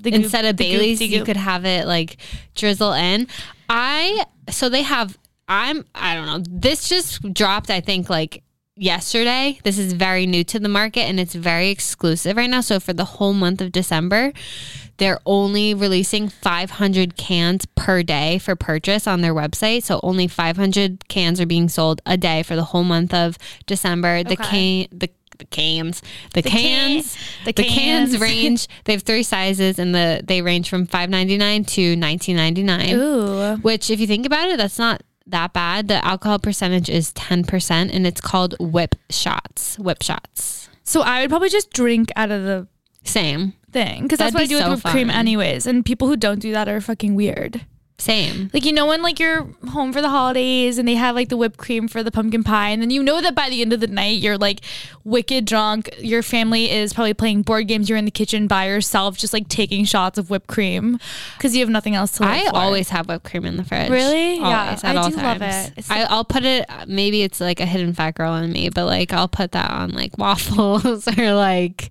[0.00, 1.26] goop- instead of the goop- Bailey's, the you goop.
[1.26, 2.18] could have it like
[2.54, 3.26] drizzle in.
[3.68, 5.18] I so they have.
[5.48, 5.84] I'm.
[5.92, 6.38] I don't know.
[6.48, 7.68] This just dropped.
[7.68, 8.44] I think like
[8.76, 9.58] yesterday.
[9.64, 12.60] This is very new to the market and it's very exclusive right now.
[12.60, 14.32] So for the whole month of December,
[15.02, 19.82] they're only releasing 500 cans per day for purchase on their website.
[19.82, 23.36] So only 500 cans are being sold a day for the whole month of
[23.66, 24.22] December.
[24.22, 24.86] The Okay.
[24.88, 26.02] can the the cans,
[26.34, 28.10] the, can- cans, the the, cans.
[28.12, 28.20] cans.
[28.20, 28.68] range.
[28.84, 32.62] They have three sizes, and the they range from five ninety nine to nineteen ninety
[32.62, 32.94] nine.
[32.94, 33.56] Ooh.
[33.56, 35.88] Which, if you think about it, that's not that bad.
[35.88, 39.76] The alcohol percentage is ten percent, and it's called whip shots.
[39.80, 40.68] Whip shots.
[40.84, 42.68] So I would probably just drink out of the
[43.02, 43.54] Same.
[43.72, 45.66] Thing because that's That'd what I do with so whipped cream anyways.
[45.66, 47.64] And people who don't do that are fucking weird.
[48.02, 48.50] Same.
[48.52, 51.36] Like you know when like you're home for the holidays and they have like the
[51.36, 53.78] whipped cream for the pumpkin pie and then you know that by the end of
[53.78, 54.60] the night you're like
[55.04, 55.88] wicked drunk.
[56.00, 57.88] Your family is probably playing board games.
[57.88, 60.98] You're in the kitchen by yourself, just like taking shots of whipped cream
[61.36, 62.24] because you have nothing else to.
[62.24, 62.56] I for.
[62.56, 63.88] always have whipped cream in the fridge.
[63.90, 64.38] Really?
[64.38, 65.72] Yeah, Always, I all do love it.
[65.76, 66.68] It's I, I'll put it.
[66.88, 69.90] Maybe it's like a hidden fat girl in me, but like I'll put that on
[69.90, 71.90] like waffles or like.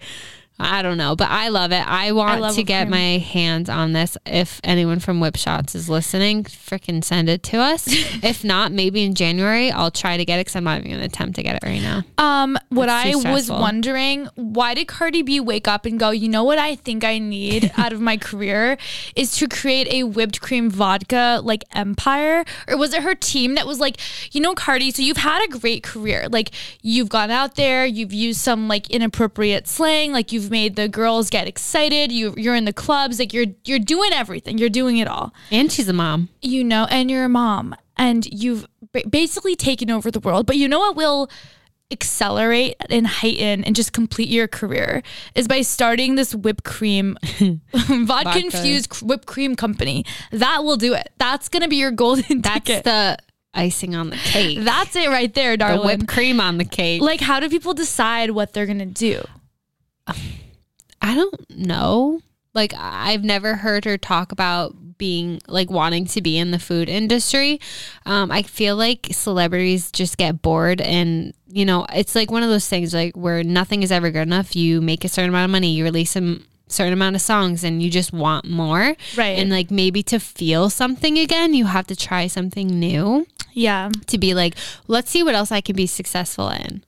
[0.62, 1.86] I don't know, but I love it.
[1.88, 2.91] I want love to get cream.
[2.91, 4.17] my hands on this.
[4.26, 7.88] If anyone from Whip Shots is listening, freaking send it to us.
[8.24, 11.00] if not, maybe in January I'll try to get it because I'm not even going
[11.00, 12.04] to attempt to get it right now.
[12.17, 16.43] Um, what I was wondering, why did Cardi B wake up and go, you know
[16.43, 18.78] what I think I need out of my career
[19.15, 22.45] is to create a whipped cream vodka like empire?
[22.67, 23.97] Or was it her team that was like,
[24.32, 26.28] you know, Cardi, so you've had a great career.
[26.30, 30.88] Like you've gone out there, you've used some like inappropriate slang, like you've made the
[30.88, 34.58] girls get excited, you you're in the clubs, like you're you're doing everything.
[34.58, 36.30] You're doing it all And she's a mom.
[36.42, 38.68] you know, and you're a mom, and you've
[39.10, 40.46] basically taken over the world.
[40.46, 41.30] But you know what will
[41.92, 45.04] accelerate and heighten and just complete your career
[45.36, 47.18] is by starting this whipped cream,
[47.74, 50.06] vodka infused whipped cream company.
[50.32, 51.10] That will do it.
[51.18, 52.84] That's gonna be your golden That's ticket.
[52.86, 53.18] the
[53.54, 54.60] icing on the cake.
[54.62, 57.02] That's it right there, darling the whipped cream on the cake.
[57.02, 59.22] like, how do people decide what they're gonna do?
[61.02, 62.21] I don't know.
[62.54, 66.89] Like I've never heard her talk about being like wanting to be in the food
[66.89, 67.60] industry.
[68.06, 72.50] Um, I feel like celebrities just get bored and you know, it's like one of
[72.50, 74.56] those things like where nothing is ever good enough.
[74.56, 77.82] You make a certain amount of money, you release a certain amount of songs and
[77.82, 78.95] you just want more.
[79.17, 79.38] Right.
[79.39, 83.89] And like maybe to feel something again, you have to try something new Yeah.
[84.08, 84.56] to be like,
[84.88, 86.84] let's see what else I can be successful in.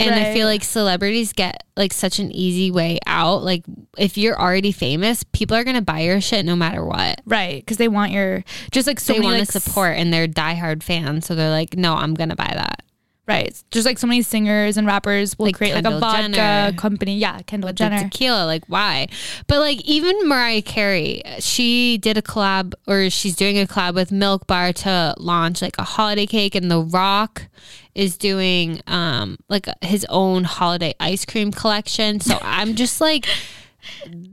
[0.00, 3.44] And I feel like celebrities get like such an easy way out.
[3.44, 3.64] Like
[3.96, 7.20] if you're already famous, people are gonna buy your shit no matter what.
[7.24, 7.64] Right.
[7.64, 10.26] Because they want your, just like so they many, want like, to support and they're
[10.26, 11.26] diehard fans.
[11.26, 12.81] So they're like, no, I'm gonna buy that.
[13.26, 13.54] Right.
[13.70, 16.76] Just like so many singers and rappers will Like create like a vodka Jenner.
[16.76, 17.18] company.
[17.18, 18.02] Yeah, Kendall The Jenner.
[18.02, 19.06] tequila, like why?
[19.46, 24.10] But like even Mariah Carey, she did a collab or she's doing a collab with
[24.10, 27.46] Milk Bar to launch like a holiday cake, and The Rock
[27.94, 32.18] is doing um like his own holiday ice cream collection.
[32.18, 33.26] So I'm just like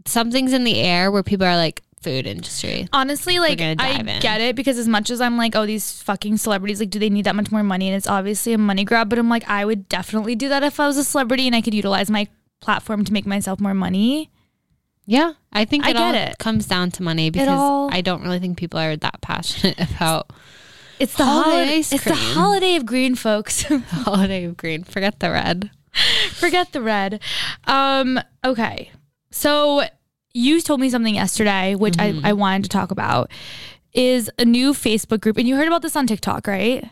[0.06, 2.88] something's in the air where people are like food industry.
[2.93, 4.19] Honestly, like I in.
[4.21, 7.09] get it because as much as I'm like, oh, these fucking celebrities, like, do they
[7.09, 7.88] need that much more money?
[7.88, 10.79] And it's obviously a money grab, but I'm like, I would definitely do that if
[10.79, 12.27] I was a celebrity and I could utilize my
[12.62, 14.29] platform to make myself more money.
[15.05, 16.38] Yeah, I think I it all get it.
[16.38, 20.31] comes down to money because all- I don't really think people are that passionate about
[20.99, 23.63] It's the Holiday It's the holiday of green, folks.
[23.89, 24.83] holiday of green.
[24.83, 25.71] Forget the red.
[26.33, 27.21] Forget the red.
[27.65, 28.91] Um, okay.
[29.31, 29.83] So
[30.39, 32.25] you told me something yesterday, which Mm-hmm.
[32.25, 33.30] I, I wanted to talk about,
[33.93, 35.38] is a new Facebook group.
[35.38, 36.89] And you heard about this on TikTok, right?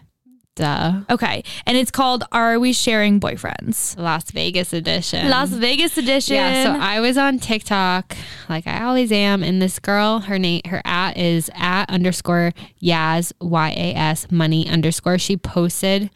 [0.58, 1.02] Duh.
[1.12, 1.44] Okay.
[1.68, 3.96] And it's called Are We Sharing Boyfriends?
[3.96, 5.30] Las Vegas edition.
[5.30, 6.36] Las Vegas edition.
[6.36, 8.18] Yeah, so I was on TikTok,
[8.50, 13.34] like I always am, and this girl, her name, her at is at underscore Yas
[13.40, 15.20] Y A S money underscore.
[15.20, 16.10] She posted,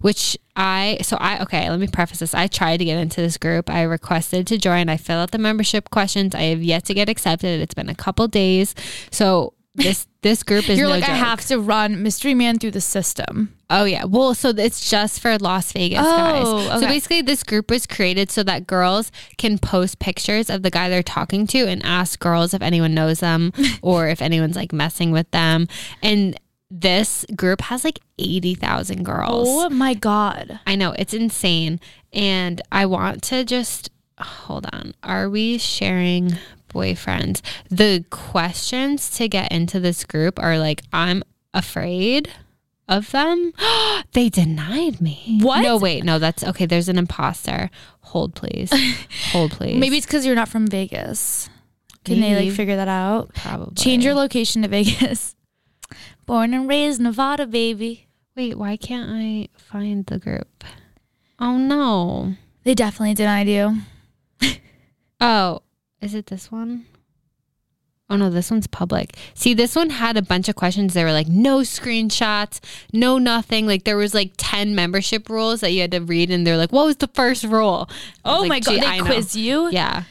[0.00, 1.68] which I so I okay.
[1.68, 2.34] Let me preface this.
[2.34, 3.68] I tried to get into this group.
[3.68, 4.88] I requested to join.
[4.88, 6.36] I filled out the membership questions.
[6.36, 7.60] I have yet to get accepted.
[7.60, 8.76] It's been a couple days.
[9.10, 12.72] So this this group is You're no like, I have to run Mystery Man through
[12.72, 13.54] the system.
[13.70, 14.04] Oh yeah.
[14.04, 16.80] Well, so it's just for Las Vegas Oh, guys.
[16.80, 20.88] So basically this group was created so that girls can post pictures of the guy
[20.88, 23.52] they're talking to and ask girls if anyone knows them
[23.82, 25.68] or if anyone's like messing with them.
[26.02, 26.38] And
[26.70, 29.48] this group has like 80,000 girls.
[29.48, 30.60] Oh my God.
[30.66, 31.80] I know, it's insane.
[32.12, 34.94] And I want to just hold on.
[35.02, 36.32] Are we sharing
[36.68, 37.40] boyfriends?
[37.68, 41.22] The questions to get into this group are like, I'm
[41.54, 42.30] afraid
[42.88, 43.52] of them.
[44.12, 45.38] they denied me.
[45.42, 45.62] What?
[45.62, 46.04] No, wait.
[46.04, 46.66] No, that's okay.
[46.66, 47.70] There's an imposter.
[48.00, 48.72] Hold, please.
[49.32, 49.78] Hold, please.
[49.78, 51.50] Maybe it's because you're not from Vegas.
[52.04, 53.34] Can they like figure that out?
[53.34, 55.34] probably Change your location to Vegas.
[56.26, 58.06] Born and raised Nevada, baby.
[58.34, 60.64] Wait, why can't I find the group?
[61.38, 62.34] Oh no.
[62.64, 63.78] They definitely denied you.
[65.20, 65.62] Oh,
[66.00, 66.86] is it this one?
[68.10, 69.14] Oh no, this one's public.
[69.34, 70.94] See, this one had a bunch of questions.
[70.94, 72.58] They were like, no screenshots,
[72.90, 73.66] no nothing.
[73.66, 76.72] Like there was like 10 membership rules that you had to read, and they're like,
[76.72, 77.88] what was the first rule?
[78.24, 78.80] Oh Like, my God.
[78.82, 79.04] They I know.
[79.04, 79.68] quiz you.
[79.70, 80.04] Yeah,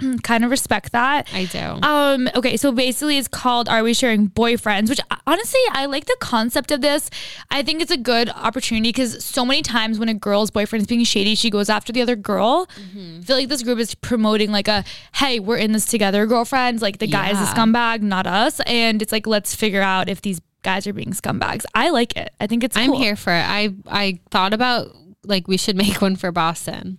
[0.22, 1.28] Kind of respect that.
[1.32, 1.58] I do.
[1.58, 6.06] Um, okay, so basically it's called Are We Sharing Boyfriends, which uh, honestly, I like
[6.06, 7.10] the concept of this.
[7.50, 10.86] I think it's a good opportunity because so many times when a girl's boyfriend is
[10.86, 12.68] being shady, she goes after the other girl.
[12.76, 14.84] I feel like this group is promoting like a
[15.14, 16.82] hey, we're in this together, girlfriends.
[16.82, 18.60] Like the guy is a scumbag, not us.
[18.66, 21.64] And it's like let's figure out if these guys are being scumbags.
[21.74, 22.32] I like it.
[22.40, 23.00] I think it's I'm cool.
[23.00, 23.44] here for it.
[23.46, 26.98] I I thought about like we should make one for Boston.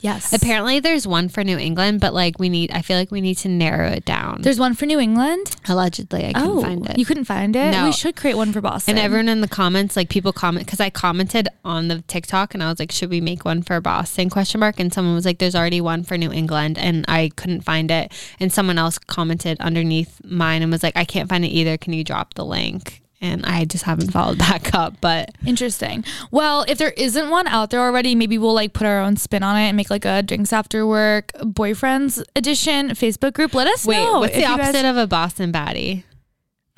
[0.00, 0.32] Yes.
[0.32, 2.70] Apparently, there's one for New England, but like we need.
[2.72, 4.40] I feel like we need to narrow it down.
[4.40, 5.54] There's one for New England.
[5.68, 6.98] Allegedly, I couldn't oh, find it.
[6.98, 7.72] you couldn't find it.
[7.72, 7.84] No.
[7.84, 8.96] We should create one for Boston.
[8.96, 12.62] And everyone in the comments, like people comment because I commented on the TikTok and
[12.62, 14.30] I was like, should we make one for Boston?
[14.30, 14.80] Question mark.
[14.80, 18.12] And someone was like, there's already one for New England, and I couldn't find it.
[18.40, 21.76] And someone else commented underneath mine and was like, I can't find it either.
[21.76, 23.02] Can you drop the link?
[23.22, 24.96] And I just haven't followed back up.
[25.00, 26.04] But Interesting.
[26.30, 29.42] Well, if there isn't one out there already, maybe we'll like put our own spin
[29.42, 33.52] on it and make like a drinks after work boyfriends edition Facebook group.
[33.54, 34.20] Let us wait, know.
[34.20, 36.04] what's the you guys- opposite of a Boston baddie?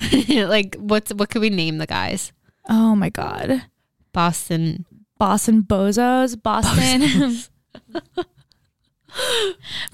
[0.48, 2.32] like, what's what could we name the guys?
[2.68, 3.64] oh my god,
[4.12, 4.84] Boston.
[5.18, 7.46] Boston bozos, Boston.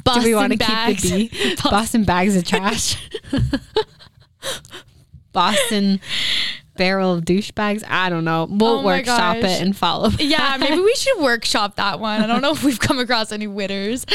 [0.03, 1.57] Boston Do we want to keep the B?
[1.63, 2.97] Boston bags of trash.
[5.33, 6.01] Boston
[6.77, 7.83] barrel of douchebags.
[7.89, 8.47] I don't know.
[8.49, 9.51] We'll Oh workshop gosh.
[9.51, 10.11] it and follow.
[10.21, 12.23] yeah, maybe we should workshop that one.
[12.23, 14.07] I don't know if we've come across any winners.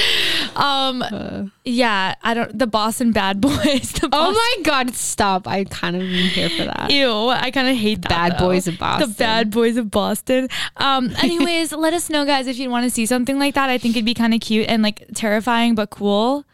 [0.56, 2.58] Um, yeah, I don't.
[2.58, 3.92] The Boston Bad Boys.
[3.92, 5.48] The Oh my god, stop.
[5.48, 6.90] I kind of am here for that.
[6.90, 8.10] Ew, I kind of hate that.
[8.10, 8.46] Bad though.
[8.48, 9.10] Boys of Boston.
[9.10, 10.48] The Bad Boys of Boston.
[10.78, 13.70] Um, anyways, let us know, guys, if you want to see something like that.
[13.70, 16.46] I think it'd be kind of cute and like terrifying but cool.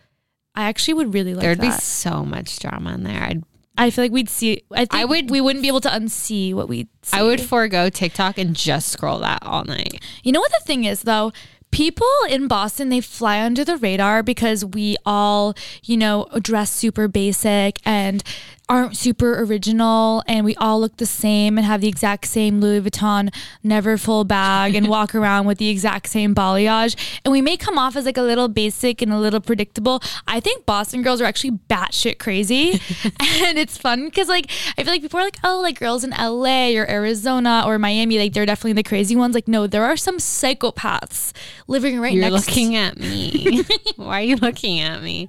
[0.56, 1.60] I actually would really like that.
[1.60, 3.22] There'd be so much drama in there.
[3.22, 3.44] I'd
[3.80, 4.62] I feel like we'd see.
[4.72, 6.88] I think I would- We wouldn't be able to unsee what we'd.
[7.02, 7.18] See.
[7.18, 10.04] I would forego TikTok and just scroll that all night.
[10.24, 11.32] You know what the thing is though?
[11.72, 17.08] People in Boston, they fly under the radar because we all, you know, dress super
[17.08, 18.24] basic and
[18.70, 22.82] aren't super original and we all look the same and have the exact same Louis
[22.82, 23.34] Vuitton
[23.66, 26.96] Neverfull bag and walk around with the exact same balayage.
[27.26, 30.02] And we may come off as like a little basic and a little predictable.
[30.28, 32.74] I think Boston girls are actually batshit crazy.
[33.04, 36.12] and it's fun because like I feel like people are like, oh, like girls in
[36.12, 39.34] LA or Arizona or Miami, like they're definitely the crazy ones.
[39.34, 41.34] Like, no, there are some psychopaths
[41.68, 43.64] living right You're next looking at me.
[43.96, 45.28] Why are you looking at me?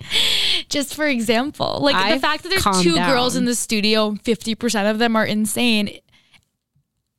[0.68, 1.78] Just for example.
[1.82, 5.24] Like the I've fact that there's two girls in the studio, 50% of them are
[5.26, 5.98] insane.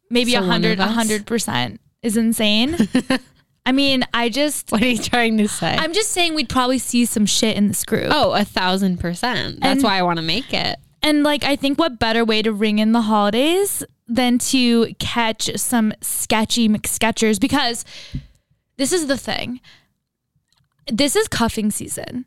[0.09, 2.75] Maybe a So hundred, a hundred percent is insane.
[3.65, 5.75] I mean, I just, What are you trying to say?
[5.77, 8.07] I'm just saying we'd probably see some shit in this group.
[8.09, 9.59] oh, a thousand percent.
[9.61, 10.79] That's And- why I want to make it.
[11.03, 15.49] And like, I think what better way to ring in the holidays than to catch
[15.57, 17.85] some sketchy McSketchers because
[18.77, 19.61] this is the thing.
[20.91, 22.25] This is cuffing season.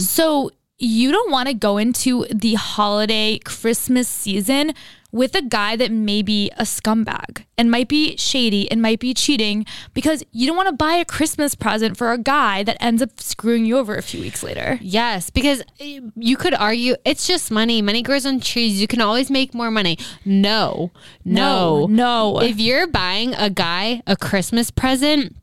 [0.00, 4.74] So you don't want to go into the holiday Christmas season
[5.12, 9.14] with a guy that may be a scumbag and might be shady and might be
[9.14, 13.00] cheating because you don't want to buy a Christmas present for a guy that ends
[13.00, 14.78] up screwing you over a few weeks later.
[14.82, 17.80] Yes, because eh, you could argue it's just money.
[17.80, 18.78] Money grows on trees.
[18.78, 19.98] You can always make more money.
[20.26, 20.90] No,
[21.24, 22.40] no, no.
[22.40, 25.34] If you're buying a guy a Christmas present,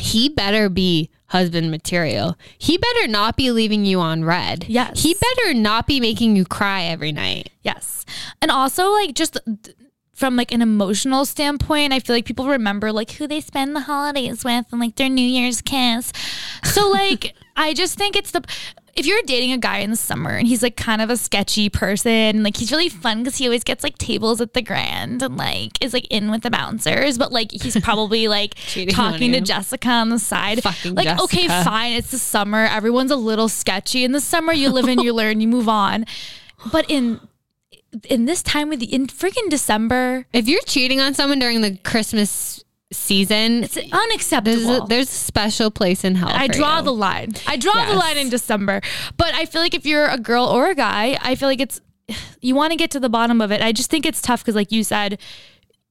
[0.00, 2.36] he better be husband material.
[2.58, 4.66] He better not be leaving you on read.
[4.68, 5.02] Yes.
[5.02, 7.50] He better not be making you cry every night.
[7.62, 8.04] Yes.
[8.42, 9.38] And also like just
[10.12, 13.80] from like an emotional standpoint, I feel like people remember like who they spend the
[13.80, 16.12] holidays with and like their New Year's kiss.
[16.64, 18.42] So like I just think it's the
[18.96, 21.68] if you're dating a guy in the summer and he's like kind of a sketchy
[21.68, 25.36] person, like he's really fun because he always gets like tables at the Grand and
[25.36, 28.54] like is like in with the bouncers, but like he's probably like
[28.90, 29.40] talking to.
[29.40, 30.62] Jessica on the side.
[30.62, 32.66] Fucking like okay, fine, it's the summer.
[32.66, 34.04] Everyone's a little sketchy.
[34.04, 36.04] In the summer, you live and you learn, you move on.
[36.70, 37.20] But in
[38.08, 41.76] in this time of the in freaking December, If you're cheating on someone during the
[41.78, 44.84] Christmas season, it's there's unacceptable.
[44.84, 46.30] a, there's a special place in hell.
[46.30, 46.84] I draw you.
[46.84, 47.34] the line.
[47.46, 48.80] I draw the line in December.
[49.16, 51.80] But I feel like if you're a girl or a guy, I feel like it's
[52.40, 53.62] you want to get to the bottom of it.
[53.62, 55.18] I just think it's tough because, like you said,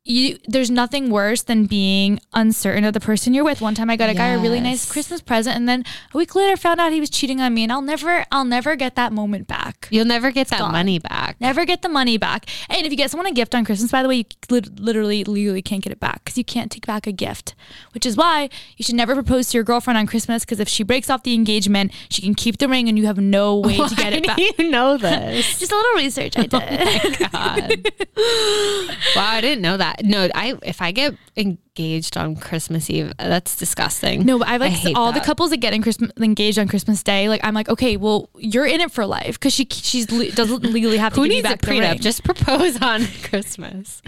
[0.05, 3.62] you there's nothing worse than being uncertain of the person you're with.
[3.62, 5.83] One time I got a guy a really nice Christmas present and then
[6.13, 8.75] a week later found out he was cheating on me and I'll never I'll never
[8.75, 9.88] get that moment back.
[9.91, 10.71] You'll never get that gone.
[10.71, 11.35] money back.
[11.39, 12.45] Never get the money back.
[12.69, 15.23] And if you get someone a gift on Christmas, by the way, you lit- literally
[15.25, 17.53] legally can't get it back because you can't take back a gift.
[17.93, 20.83] Which is why you should never propose to your girlfriend on Christmas because if she
[20.83, 23.95] breaks off the engagement, she can keep the ring and you have no way to
[23.95, 24.38] get it back.
[24.38, 25.59] do you know this?
[25.59, 27.31] Just a little research I oh did.
[27.31, 27.88] God.
[29.15, 29.88] wow, I didn't know that.
[30.04, 34.25] No, I if I get engaged on Christmas Eve, that's disgusting.
[34.25, 37.04] No, but I've like I all the couples that get in Christmas, engaged on Christmas
[37.04, 37.30] Day.
[37.30, 40.63] Like I'm like, okay, well, you're in it for life because she she's le- doesn't
[40.63, 41.99] legally have to Who needs a back the prenup?
[41.99, 44.02] Just propose on Christmas.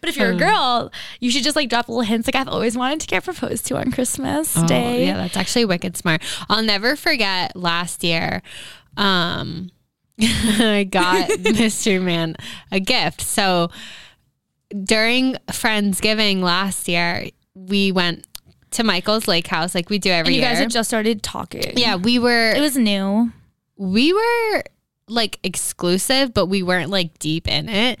[0.00, 2.28] But if you're a girl, you should just like drop little hints.
[2.28, 5.02] Like I've always wanted to get proposed to on Christmas Day.
[5.02, 6.22] Oh, yeah, that's actually wicked smart.
[6.48, 8.42] I'll never forget last year.
[8.96, 9.70] Um,
[10.20, 12.02] I got Mr.
[12.02, 12.36] Man
[12.70, 13.22] a gift.
[13.22, 13.70] So
[14.84, 18.26] during Friendsgiving last year, we went
[18.72, 20.50] to Michael's Lake House like we do every And you year.
[20.50, 21.72] guys had just started talking.
[21.76, 23.32] yeah, we were It was new.
[23.76, 24.62] we were
[25.08, 27.98] like exclusive, but we weren't like deep in it.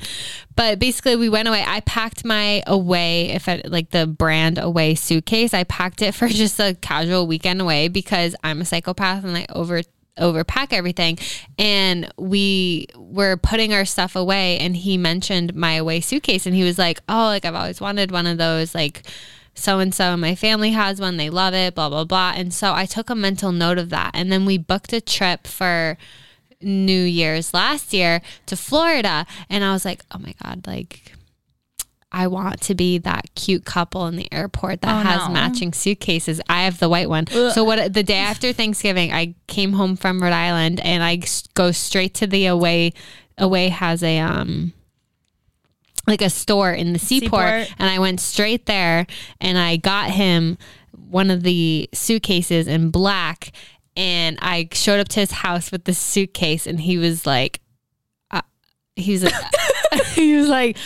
[0.54, 1.64] But basically, we went away.
[1.66, 6.28] I packed my away, if I like the brand away suitcase, I packed it for
[6.42, 9.82] just a casual weekend away because I'm a psychopath and I over
[10.18, 11.18] overpack everything.
[11.58, 16.62] And we were putting our stuff away and he mentioned my away suitcase and he
[16.62, 19.02] was like oh like i've always wanted one of those like
[19.54, 22.32] so and so my family has one they love it blah blah blah.
[22.36, 25.46] And so i took a mental note of that and then we booked a trip
[25.46, 25.98] for
[26.62, 31.14] new year's last year to florida and i was like oh my god like
[32.12, 35.34] I want to be that cute couple in the airport that Oh, has no.
[35.34, 36.40] matching suitcases.
[36.48, 37.26] I have the white one.
[37.28, 41.20] So what the day after Thanksgiving, I came home from Rhode Island and I
[41.54, 42.92] go straight to the away
[43.38, 44.72] away has a um
[46.06, 47.30] like a store in the seaport,
[47.66, 47.74] Seaport.
[47.78, 49.06] and I went straight there
[49.40, 50.58] and I got him
[51.08, 53.52] one of the suitcases in black
[53.96, 57.60] and I showed up to his house with the suitcase and he was like
[58.30, 58.42] uh,
[58.96, 59.34] he was like
[60.14, 60.76] he was like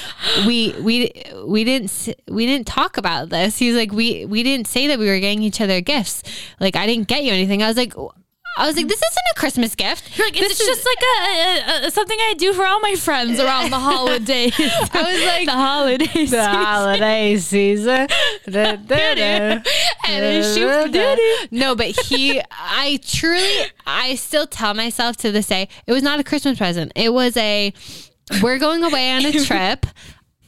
[0.46, 1.12] we we
[1.46, 4.98] we didn't we didn't talk about this he was like we we didn't say that
[4.98, 6.22] we were getting each other gifts
[6.61, 7.94] like i didn't get you anything i was like
[8.57, 11.86] i was like this isn't a christmas gift You're like, it's just like a, a,
[11.86, 14.52] a something I do for all my friends around the holidays.
[14.59, 16.30] i was like the holidays.
[16.30, 18.07] the holiday season
[18.48, 19.62] Da, da, da.
[20.07, 21.48] And doo-doo.
[21.50, 26.20] no but he i truly i still tell myself to this day it was not
[26.20, 27.72] a christmas present it was a
[28.43, 29.87] we're going away on a trip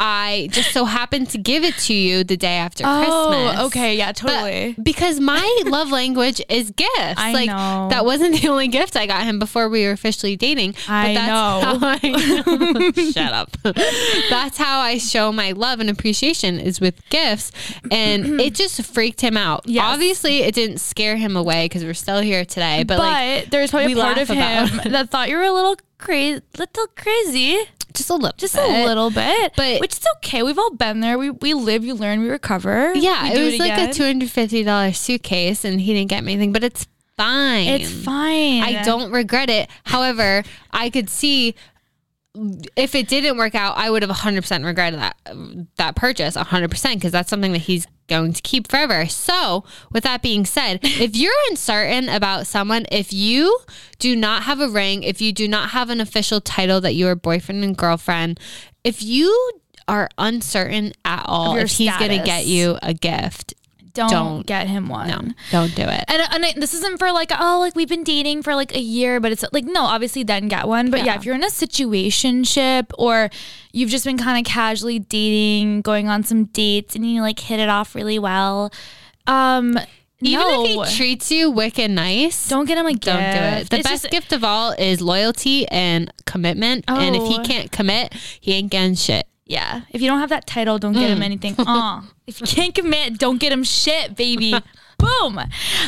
[0.01, 3.67] i just so happened to give it to you the day after oh, christmas Oh,
[3.67, 4.77] okay, yeah, But totally.
[4.83, 6.91] because my love language is gifts.
[7.17, 7.89] I like know.
[7.91, 10.75] that wasn't the only gift I got him before we were officially dating.
[10.89, 11.79] I know.
[11.83, 13.57] I, shut up.
[14.31, 17.53] that's how I show my love and appreciation is with gifts,
[17.91, 19.63] and it just freaked him out.
[19.67, 19.85] Yes.
[19.85, 22.85] Obviously, it didn't scare him away because we're still here today.
[22.85, 25.77] But, But, like there's probably a part of him that thought you were a little
[25.99, 27.59] crazy, little crazy,
[27.97, 28.65] just a little, just bit.
[28.65, 29.53] a little bit.
[29.57, 30.43] But- which is okay.
[30.43, 31.19] We've all been there.
[31.19, 32.93] We we live, you learn, we recover.
[32.95, 36.23] Yeah, We it was like a two hundred fifty dollars suitcase, and he didn't get
[36.25, 36.53] me anything.
[36.53, 36.87] But it's
[37.17, 37.69] fine.
[37.69, 38.63] It's fine.
[38.63, 39.69] I don't regret it.
[39.85, 41.55] However, I could see
[42.77, 45.17] if it didn't work out, I would have 100% regretted that
[45.77, 49.07] that purchase 100% because that's something that he's going to keep forever.
[49.07, 53.59] So, with that being said, if you're uncertain about someone, if you
[53.99, 57.09] do not have a ring, if you do not have an official title that you
[57.09, 58.39] are boyfriend and girlfriend,
[58.85, 59.53] if you
[59.89, 63.55] are uncertain at all your if he's going to get you a gift,
[63.97, 65.09] Don't, don't- get him one.
[65.09, 65.21] no,
[65.51, 66.05] don't do it.
[66.09, 68.81] And, and I, this isn't for like oh like we've been dating for like a
[68.81, 70.91] year, but it's like no, obviously then get one.
[70.91, 71.15] But yeah, Yeah.
[71.17, 73.31] if you're in a situationship or
[73.73, 77.61] you've just been kind of casually dating, going on some dates, and you like hit
[77.61, 78.73] it off really well,
[79.27, 79.79] um,
[80.21, 83.05] Even no, if he treats you wicked nice, don't get him a gift.
[83.05, 83.71] Don't do it.
[83.71, 86.85] The It's best just- gift of all is loyalty and commitment.
[86.89, 87.43] And if he Oh.
[87.45, 89.27] can't commit, he ain't getting shit.
[89.47, 91.55] Yeah, if you don't have that title, don't get him anything.
[91.57, 92.05] Aw.
[92.27, 94.53] if you can't commit, don't get him shit, baby.
[94.99, 95.39] Boom.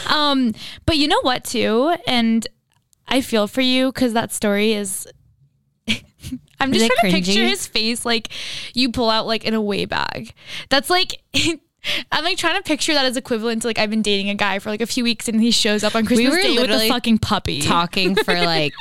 [0.08, 0.54] Um,
[0.86, 2.46] but you know what too, and
[3.08, 5.08] I feel for you because that story is.
[6.60, 8.28] I'm just it trying to picture his face like
[8.74, 10.32] you pull out like an away bag.
[10.68, 11.22] That's like.
[12.12, 14.58] I'm like trying to picture that as equivalent to like I've been dating a guy
[14.58, 16.88] for like a few weeks and he shows up on Christmas were Day with a
[16.88, 17.62] fucking puppy.
[17.62, 18.74] Talking for like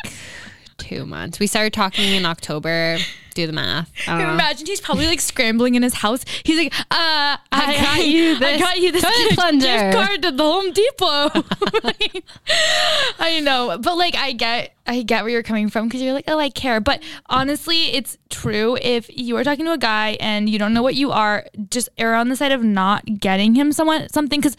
[0.77, 1.39] two months.
[1.39, 2.97] We started talking in October.
[3.37, 3.91] Do the math.
[4.07, 4.33] I know.
[4.33, 6.25] Imagine he's probably like scrambling in his house.
[6.41, 10.23] He's like, uh, I, got you I this got you this gift, plunger." gift card
[10.23, 12.23] to the Home Depot.
[13.19, 16.25] I know, but like, I get, I get where you're coming from because you're like,
[16.27, 16.79] oh, I care.
[16.79, 18.75] But honestly, it's true.
[18.81, 21.89] If you are talking to a guy and you don't know what you are, just
[21.99, 24.57] err on the side of not getting him someone something because.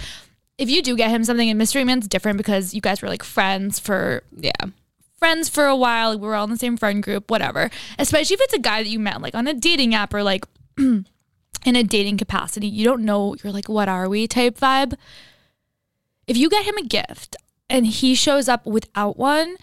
[0.56, 3.22] If you do get him something, and Mystery Man's different because you guys were like
[3.22, 4.50] friends for Yeah.
[5.18, 6.18] Friends for a while.
[6.18, 7.70] We were all in the same friend group, whatever.
[7.98, 10.46] Especially if it's a guy that you met like on a dating app or like
[10.78, 11.04] in
[11.64, 12.66] a dating capacity.
[12.66, 14.94] You don't know, you're like, what are we type vibe.
[16.26, 17.36] If you get him a gift
[17.70, 19.56] and he shows up without one,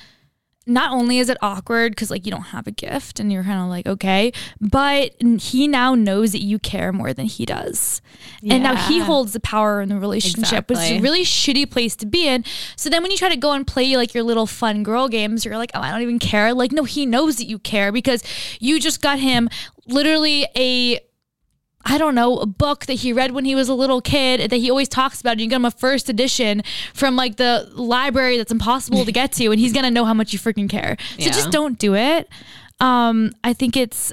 [0.66, 3.61] not only is it awkward because like you don't have a gift and you're kind
[3.61, 8.01] of like okay but he now knows that you care more than he does.
[8.49, 11.95] And now he holds the power in the relationship which is a really shitty place
[11.97, 12.43] to be in.
[12.76, 15.45] So then when you try to go and play like your little fun girl games
[15.45, 16.53] you're like oh i don't even care.
[16.53, 18.24] Like no he knows that you care because
[18.59, 19.49] you just got him
[19.88, 20.99] literally a
[21.88, 24.58] I don't know, a book that he read when he was a little kid that
[24.58, 25.34] he always talks about.
[25.34, 26.64] And you get him a first edition
[26.94, 30.34] from like the library that's impossible to get to, and he's gonna know how much
[30.34, 30.98] you freaking care.
[31.12, 31.32] So Yeah.
[31.32, 32.28] just don't do it.
[32.80, 34.12] Um, I think it's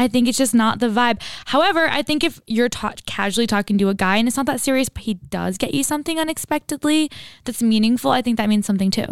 [0.00, 1.20] I think it's just not the vibe.
[1.46, 4.60] However, I think if you're ta- casually talking to a guy and it's not that
[4.60, 7.10] serious, but he does get you something unexpectedly
[7.44, 9.06] that's meaningful, I think that means something too.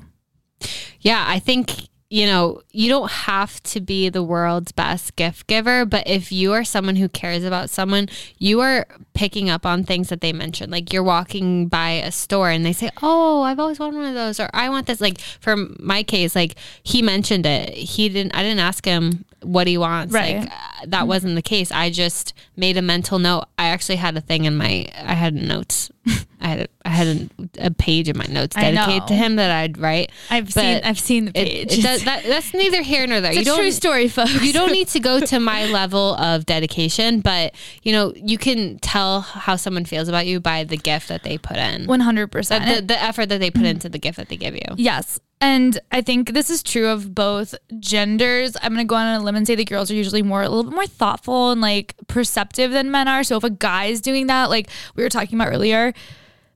[1.00, 1.72] Yeah, I think
[2.08, 6.52] you know, you don't have to be the world's best gift giver, but if you
[6.52, 10.70] are someone who cares about someone, you are picking up on things that they mention.
[10.70, 14.14] Like you're walking by a store and they say, "Oh, I've always wanted one of
[14.14, 16.54] those," or "I want this." Like for my case, like
[16.84, 17.70] he mentioned it.
[17.74, 18.36] He didn't.
[18.36, 20.14] I didn't ask him what he wants.
[20.14, 20.40] Right.
[20.40, 21.72] Like uh, that wasn't the case.
[21.72, 23.46] I just made a mental note.
[23.58, 24.86] I actually had a thing in my.
[24.94, 25.90] I had notes.
[26.46, 29.36] I I had a, I had a, a page in my notes dedicated to him
[29.36, 30.12] that I'd write.
[30.30, 31.72] I've But seen I've seen the page.
[31.76, 33.32] it does, that, that's neither here nor there.
[33.32, 34.40] it's you a don't true story, folks.
[34.42, 38.78] you don't need to go to my level of dedication, but you know you can
[38.78, 42.28] tell how someone feels about you by the gift that they put in, One hundred
[42.28, 42.64] percent.
[42.64, 43.66] the, the effort that they put mm-hmm.
[43.66, 44.74] into the gift that they give you.
[44.76, 45.18] Yes.
[45.40, 48.56] And I think this is true of both genders.
[48.62, 50.48] I'm going to go on a limb and say the girls are usually more, a
[50.48, 53.22] little bit more thoughtful and like perceptive than men are.
[53.22, 55.92] So if a guy is doing that, like we were talking about earlier,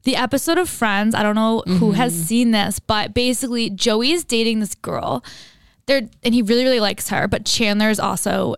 [0.04, 2.22] the episode of Friends, I don't know who has mm-hmm.
[2.22, 5.22] seen this, but basically Joey is dating this girl.
[5.86, 8.56] They're, and he really, really likes her, but Chandler is also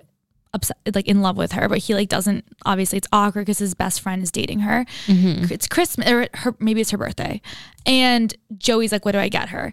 [0.55, 3.75] upset, like in love with her, but he like doesn't, obviously it's awkward because his
[3.75, 4.85] best friend is dating her.
[5.07, 5.53] Mm-hmm.
[5.53, 7.41] It's Christmas, or her, maybe it's her birthday.
[7.87, 9.73] And Joey's like, what do I get her?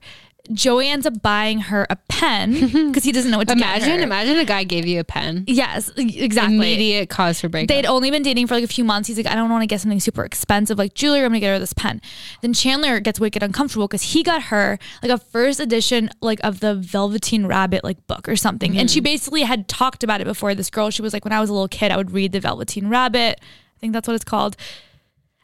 [0.51, 2.53] Joey ends up buying her a pen
[2.87, 4.03] because he doesn't know what to get Imagine, her.
[4.03, 5.43] imagine a guy gave you a pen.
[5.47, 6.55] Yes, exactly.
[6.55, 7.67] Immediate cause for breakup.
[7.67, 9.07] They'd only been dating for like a few months.
[9.07, 11.19] He's like, I don't want to get something super expensive like jewelry.
[11.19, 12.01] I'm gonna get her this pen.
[12.41, 16.59] Then Chandler gets wicked uncomfortable because he got her like a first edition like of
[16.61, 18.77] the Velveteen Rabbit like book or something.
[18.77, 19.05] And she mm.
[19.05, 20.55] basically had talked about it before.
[20.55, 22.39] This girl, she was like, when I was a little kid, I would read the
[22.39, 23.39] Velveteen Rabbit.
[23.41, 24.57] I think that's what it's called.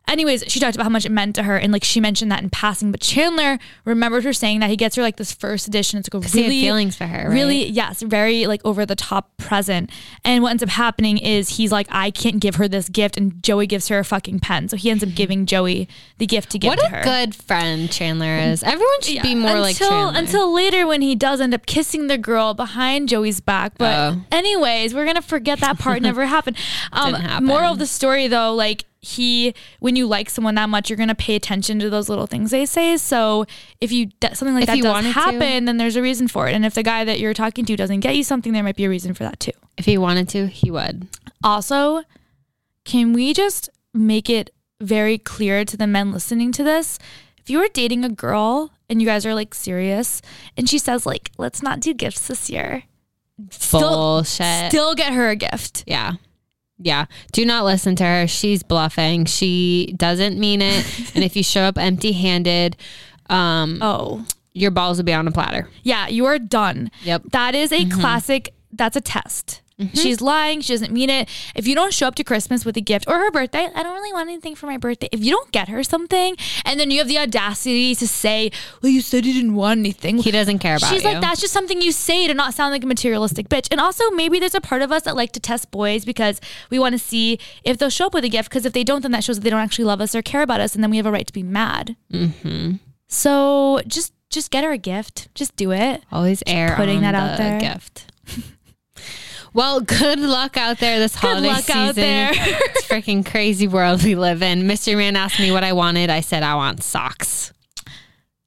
[0.07, 2.43] Anyways, she talked about how much it meant to her, and like she mentioned that
[2.43, 2.91] in passing.
[2.91, 5.99] But Chandler remembered her saying that he gets her like this first edition.
[5.99, 7.33] It's like a really feelings for her, right?
[7.33, 9.89] really yes, very like over the top present.
[10.23, 13.41] And what ends up happening is he's like, I can't give her this gift, and
[13.43, 14.69] Joey gives her a fucking pen.
[14.69, 15.87] So he ends up giving Joey
[16.19, 17.03] the gift to give what to a her.
[17.03, 18.61] good friend Chandler is.
[18.63, 20.19] Everyone should be more until, like Chandler.
[20.19, 23.73] Until later when he does end up kissing the girl behind Joey's back.
[23.77, 24.21] But Oh.
[24.31, 26.57] anyways, we're gonna forget that part never happened.
[26.91, 27.45] Um Didn't happen.
[27.47, 31.13] moral of the story though, like he when you like someone that much, you're gonna
[31.15, 32.97] pay attention to those little things they say.
[32.97, 33.45] So
[33.79, 35.19] if you something like If that does wanted to.
[35.19, 36.53] happen, then there's a reason for it.
[36.55, 38.85] And if the guy that you're talking to doesn't get you something, there might be
[38.85, 39.51] a reason for that too.
[39.77, 41.07] if he wanted to, he would.
[41.43, 42.01] Also,
[42.85, 44.49] can we just make it
[44.81, 46.97] very clear to the men listening to this?
[47.37, 50.21] If you are dating a girl and you guys are like serious
[50.57, 52.83] and she says like, "Let's not do gifts this year."
[53.51, 54.71] Still Bullshit.
[54.71, 55.83] still get her a gift.
[55.85, 56.13] Yeah.
[56.77, 57.05] Yeah.
[57.31, 58.27] Do not listen to her.
[58.27, 59.25] She's bluffing.
[59.25, 60.85] She doesn't mean it.
[61.15, 62.75] and if you show up empty handed,
[63.29, 64.25] um, Oh.
[64.53, 65.69] your balls will be on a platter.
[65.83, 66.91] Yeah, you are done.
[67.03, 67.23] Yep.
[67.31, 69.61] That is a classic that's a test.
[69.93, 70.61] She's lying.
[70.61, 71.27] She doesn't mean it.
[71.53, 73.93] If you don't show up to Christmas with a gift or her birthday, I don't
[73.93, 75.09] really want anything for my birthday.
[75.11, 78.51] If you don't get her something and then you have the audacity to say,
[78.81, 80.17] well, you said you didn't want anything.
[80.17, 81.09] He doesn't care about She's you.
[81.09, 83.67] like, that's just something you say to not sound like a materialistic bitch.
[83.69, 86.79] And also, maybe there's a part of us that like to test boys because we
[86.79, 88.49] want to see if they'll show up with a gift.
[88.49, 90.41] Because if they don't, then that shows that they don't actually love us or care
[90.41, 91.97] about us, and then we have a right to be mad.
[92.13, 92.75] Mm-hmm.
[93.07, 95.33] So just just get her a gift.
[95.35, 96.03] Just do it.
[96.11, 97.59] Always air putting that out the there.
[97.59, 98.11] gift.
[99.55, 101.65] well, good luck out there this holiday season.
[101.65, 102.29] Good luck out there.
[102.35, 104.67] it's freaking crazy world we live in.
[104.67, 106.09] Mystery Man asked me what I wanted.
[106.11, 107.51] I said I want socks.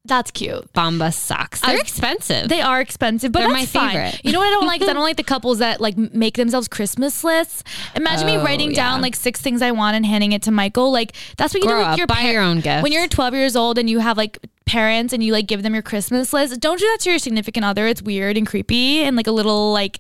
[0.05, 0.73] That's cute.
[0.73, 1.61] Bombas socks.
[1.61, 2.49] They're I- expensive.
[2.49, 3.91] They are expensive, but They're my fine.
[3.91, 4.21] favorite.
[4.25, 4.81] You know what I don't like?
[4.89, 7.63] I don't like the couples that like make themselves Christmas lists.
[7.95, 10.91] Imagine me Oh, writing down like six things I want and handing it to Michael.
[10.93, 12.83] Like that's what you Grow do with your buy par- your own gift.
[12.83, 15.75] When you're 12 years old and you have like parents and you like give them
[15.75, 17.87] your Christmas list, don't do that to your significant other.
[17.87, 19.99] It's weird and creepy and like a little like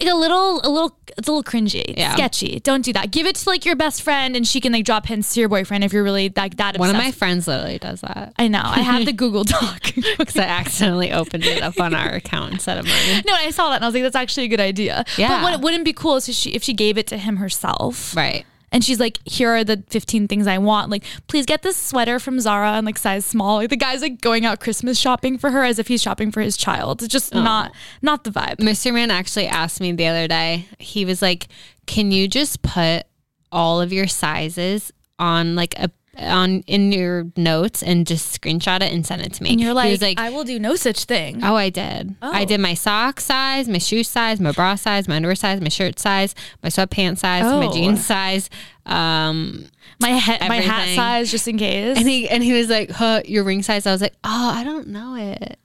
[0.00, 1.96] like a little a little it's a little cringy.
[1.96, 2.14] Yeah.
[2.14, 2.60] sketchy.
[2.60, 3.10] Don't do that.
[3.10, 5.48] Give it to like your best friend and she can like drop hints to your
[5.48, 8.34] boyfriend if you're really like that One of my friends literally does that.
[8.38, 8.62] I know.
[8.62, 9.82] I have the Google Doc.
[10.18, 13.22] Because I accidentally opened it up on our account instead of mine.
[13.26, 15.04] No, I saw that and I was like, that's actually a good idea.
[15.16, 15.28] Yeah.
[15.28, 17.36] But what it wouldn't be cool is if she, if she gave it to him
[17.36, 18.14] herself.
[18.14, 18.44] Right.
[18.76, 20.90] And she's like, here are the 15 things I want.
[20.90, 23.56] Like, please get this sweater from Zara and like size small.
[23.56, 26.42] Like the guy's like going out Christmas shopping for her as if he's shopping for
[26.42, 27.02] his child.
[27.02, 27.42] It's just oh.
[27.42, 27.72] not
[28.02, 28.56] not the vibe.
[28.56, 28.92] Mr.
[28.92, 31.48] Man actually asked me the other day, he was like,
[31.86, 33.06] Can you just put
[33.50, 38.92] all of your sizes on like a on in your notes and just screenshot it
[38.92, 39.50] and send it to me?
[39.50, 41.42] And you're He like, was like I will do no such thing.
[41.44, 42.14] Oh, I did.
[42.22, 42.44] I Oh.
[42.44, 45.98] did my sock size, my shoe size, my bra size, my underwear size, my shirt
[45.98, 47.72] size, my sweatpants size, my Oh.
[47.72, 48.48] jeans size.
[48.86, 49.66] Um,
[50.00, 51.96] my head, my hat size, just in case.
[51.98, 54.62] and he and he was like, huh, "Your ring size." I was like, "Oh, I
[54.62, 55.58] don't know it.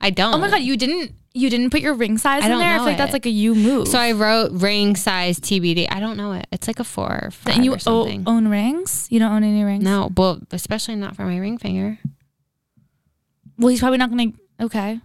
[0.00, 2.50] I don't." oh my god, you didn't you didn't put your ring size I in
[2.52, 2.68] don't there?
[2.68, 3.88] I know feel like that's like a you move.
[3.88, 5.86] So I wrote ring size TBD.
[5.90, 6.46] I don't know it.
[6.50, 8.24] It's like a four or five and you or o- something.
[8.26, 9.06] own rings?
[9.10, 9.84] You don't own any rings?
[9.84, 11.98] no, well, especially not for my ring finger.
[13.58, 14.32] Well, he's probably not gonna.
[14.60, 15.00] Okay.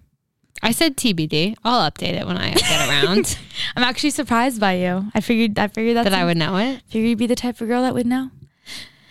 [0.61, 1.55] I said TBD.
[1.65, 3.37] I'll update it when I get around.
[3.75, 5.11] I'm actually surprised by you.
[5.13, 6.81] I figured I figured that's that I would know it.
[6.87, 8.29] figured you'd be the type of girl that would know.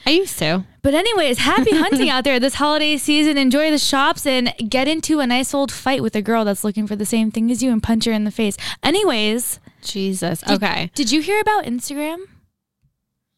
[0.04, 0.64] I used to.
[0.82, 3.38] But anyways, happy hunting out there this holiday season.
[3.38, 6.86] Enjoy the shops and get into a nice old fight with a girl that's looking
[6.86, 8.56] for the same thing as you and punch her in the face.
[8.82, 10.42] Anyways, Jesus.
[10.48, 10.90] Okay.
[10.94, 12.18] did you hear about Instagram?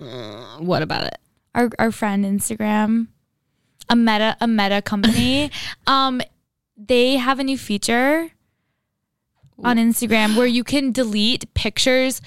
[0.01, 1.19] Uh, what about it?
[1.55, 3.09] our our friend Instagram,
[3.89, 5.51] a meta a meta company,
[5.87, 6.21] um,
[6.77, 8.31] they have a new feature
[9.63, 12.21] on Instagram where you can delete pictures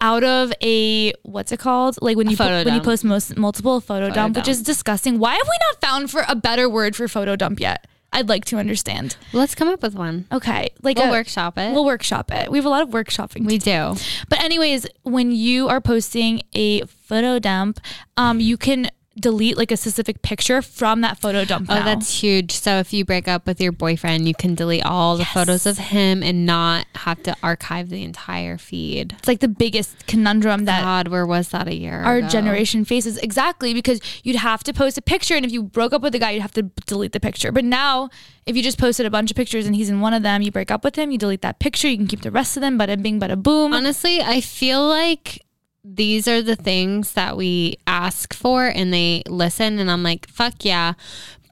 [0.00, 1.98] out of a what's it called?
[2.02, 5.18] Like when you photo when you post most multiple photo, dump, which is disgusting.
[5.18, 7.86] Why have we not found for a better word for photo dump yet?
[8.12, 9.16] I'd like to understand.
[9.32, 10.26] Let's come up with one.
[10.32, 11.72] Okay, like We'll a- workshop it.
[11.72, 12.50] We'll workshop it.
[12.50, 13.44] We have a lot of workshopping.
[13.44, 13.94] we do.
[13.94, 14.00] do.
[14.28, 17.80] But anyways, when you are posting a photo dump,
[18.16, 21.68] um, you can delete like a specific picture from that photo dump.
[21.70, 21.84] Oh, now.
[21.84, 22.52] that's huge.
[22.52, 25.78] So if you break up with your boyfriend, you can delete all the photos of
[25.78, 29.14] him and not have to archive the entire feed.
[29.18, 32.28] it's like the biggest conundrum that God, where was that a year our ago?
[32.28, 36.02] generation faces exactly because you'd have to post a picture and if you broke up
[36.02, 38.08] with a guy you'd have to delete the picture but now
[38.44, 40.50] if you just posted a bunch of pictures and he's in one of them you
[40.50, 42.76] break up with him you delete that picture you can keep the rest of them
[42.76, 45.45] But bada bing bada boom Honestly, I feel like
[45.94, 50.64] these are the things that we ask for and they listen and I'm like, fuck
[50.64, 50.94] yeah.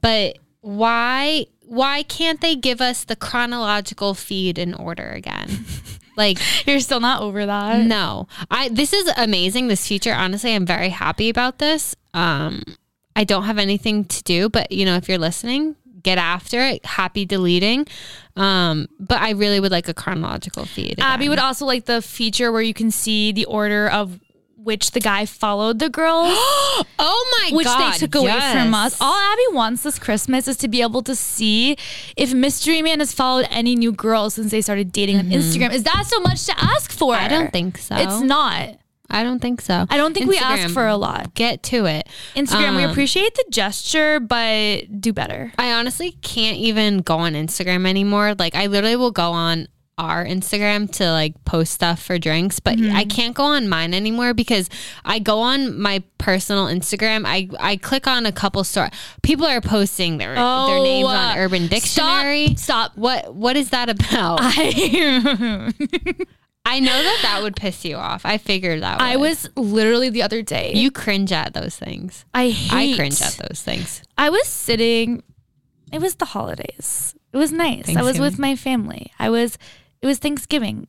[0.01, 5.65] But why why can't they give us the chronological feed in order again?
[6.17, 8.27] like you're still not over that no.
[8.51, 10.13] I this is amazing this feature.
[10.13, 11.95] Honestly, I'm very happy about this.
[12.13, 12.63] Um
[13.15, 16.85] I don't have anything to do, but you know, if you're listening, get after it.
[16.85, 17.87] Happy deleting.
[18.35, 20.99] Um but I really would like a chronological feed.
[20.99, 24.19] abby would also like the feature where you can see the order of
[24.65, 26.27] which the guy followed the girls
[26.99, 27.55] Oh my gosh.
[27.57, 27.93] which god.
[27.93, 28.97] they took away from us.
[28.99, 31.77] All Abby wants this Christmas is to be able to see
[32.17, 35.71] if Mystery Man has followed any new girls since they started dating on Instagram.
[35.71, 37.13] Is that so much to ask for?
[37.13, 37.25] Mm-hmm.
[37.25, 37.95] I don't think so.
[37.95, 38.69] It's not.
[39.07, 39.85] I don't think so.
[39.89, 41.35] I don't think we ask for a lot.
[41.35, 42.09] Get to it.
[42.35, 45.53] Instagram, we Um, appreciate the gesture, but do better.
[45.59, 48.33] I honestly can't even go on Instagram anymore.
[48.37, 49.67] Like I literally will go on
[49.97, 52.95] our Instagram to like post stuff for drinks, but Mm-hmm.
[52.95, 54.69] I can't go on mine anymore because
[55.05, 57.23] I go on my personal Instagram.
[57.25, 58.89] I I click on a couple store.
[59.23, 62.47] People are posting their their names on uh, Urban Dictionary.
[62.55, 62.57] Stop.
[62.91, 62.97] Stop.
[62.97, 64.39] What what is that about?
[64.43, 65.73] I,
[66.67, 68.25] I know that that would piss you off.
[68.25, 68.97] I figured that.
[68.99, 69.05] Would.
[69.05, 70.73] I was literally the other day.
[70.73, 72.25] You cringe at those things.
[72.33, 72.93] I hate.
[72.93, 74.01] I cringe at those things.
[74.17, 75.23] I was sitting.
[75.93, 77.15] It was the holidays.
[77.31, 77.95] It was nice.
[77.95, 79.11] I was with my family.
[79.19, 79.57] I was.
[80.01, 80.87] It was Thanksgiving.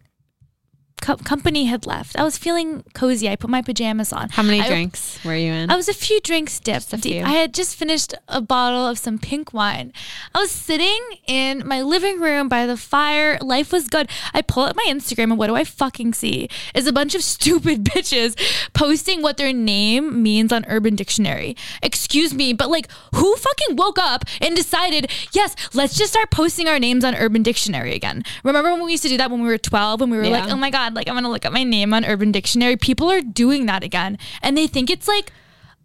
[1.02, 2.18] Co- company had left.
[2.18, 3.28] I was feeling cozy.
[3.28, 4.30] I put my pajamas on.
[4.30, 5.70] How many I- drinks were you in?
[5.70, 6.92] I was a few drinks dipped.
[6.92, 7.12] a deep.
[7.12, 7.22] few.
[7.22, 9.92] I had just finished a bottle of some pink wine.
[10.34, 13.38] I was sitting in my living room by the fire.
[13.42, 14.08] Life was good.
[14.32, 16.48] I pull up my Instagram and what do I fucking see?
[16.74, 18.34] Is a bunch of stupid bitches
[18.72, 21.56] posting what their name means on Urban Dictionary.
[21.82, 26.68] Excuse me, but like who fucking woke up and decided, yes, let's just start posting
[26.68, 28.24] our names on Urban Dictionary again.
[28.42, 30.50] Remember when we used to do that when we were 12 and we were like,
[30.50, 32.76] oh my God, like I'm gonna look up my name on Urban Dictionary.
[32.76, 34.18] People are doing that again.
[34.42, 35.32] And they think it's like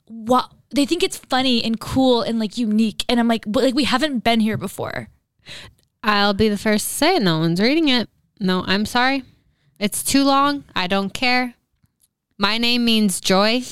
[0.07, 3.05] what they think it's funny and cool and like unique.
[3.09, 5.09] And I'm like, but like we haven't been here before.
[6.03, 8.09] I'll be the first to say no one's reading it.
[8.39, 9.23] No, I'm sorry.
[9.79, 10.63] It's too long.
[10.75, 11.55] I don't care.
[12.37, 13.63] My name means joy.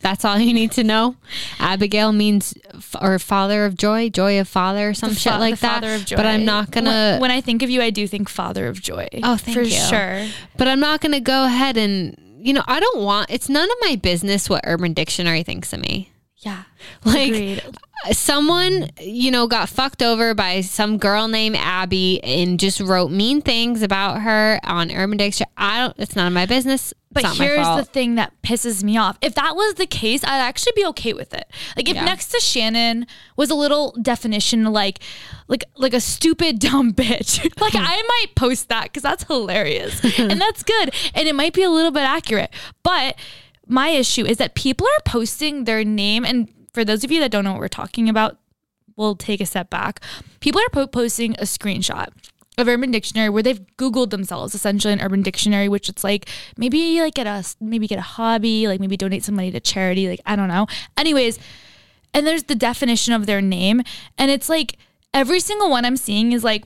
[0.00, 1.16] That's all you need to know.
[1.58, 5.74] Abigail means f- or father of joy, joy of father, or some shit like that.
[5.82, 6.16] Father of joy.
[6.16, 6.90] But I'm not gonna.
[7.14, 9.08] When, when I think of you, I do think Father of Joy.
[9.24, 9.70] Oh, thank for you.
[9.70, 10.26] sure.
[10.56, 13.30] but I'm not gonna go ahead and you know I don't want.
[13.30, 16.12] It's none of my business what Urban Dictionary thinks of me.
[16.40, 16.62] Yeah,
[17.04, 17.62] Like agreed.
[18.12, 23.42] someone you know got fucked over by some girl named Abby and just wrote mean
[23.42, 25.50] things about her on Urban Dictionary.
[25.56, 25.94] I don't.
[25.98, 26.94] It's none of my business.
[27.10, 29.16] But here's the thing that pisses me off.
[29.22, 31.50] If that was the case, I'd actually be okay with it.
[31.76, 32.04] Like if Yeah.
[32.04, 33.06] next to Shannon
[33.36, 35.00] was a little definition like
[35.48, 37.42] like like a stupid dumb bitch.
[37.60, 40.00] like I might post that cuz that's hilarious.
[40.18, 40.94] and that's good.
[41.14, 42.50] And it might be a little bit accurate.
[42.82, 43.16] But
[43.66, 47.30] my issue is that people are posting their name and for those of you that
[47.30, 48.36] don't know what we're talking about,
[48.96, 50.00] we'll take a step back.
[50.40, 52.08] People are po- posting a screenshot
[52.58, 57.00] of Urban Dictionary where they've Googled themselves essentially in Urban Dictionary, which it's like maybe
[57.00, 60.20] like get a maybe get a hobby, like maybe donate some money to charity, like
[60.26, 60.66] I don't know.
[60.96, 61.38] Anyways,
[62.12, 63.82] and there's the definition of their name,
[64.18, 64.76] and it's like
[65.14, 66.64] every single one I'm seeing is like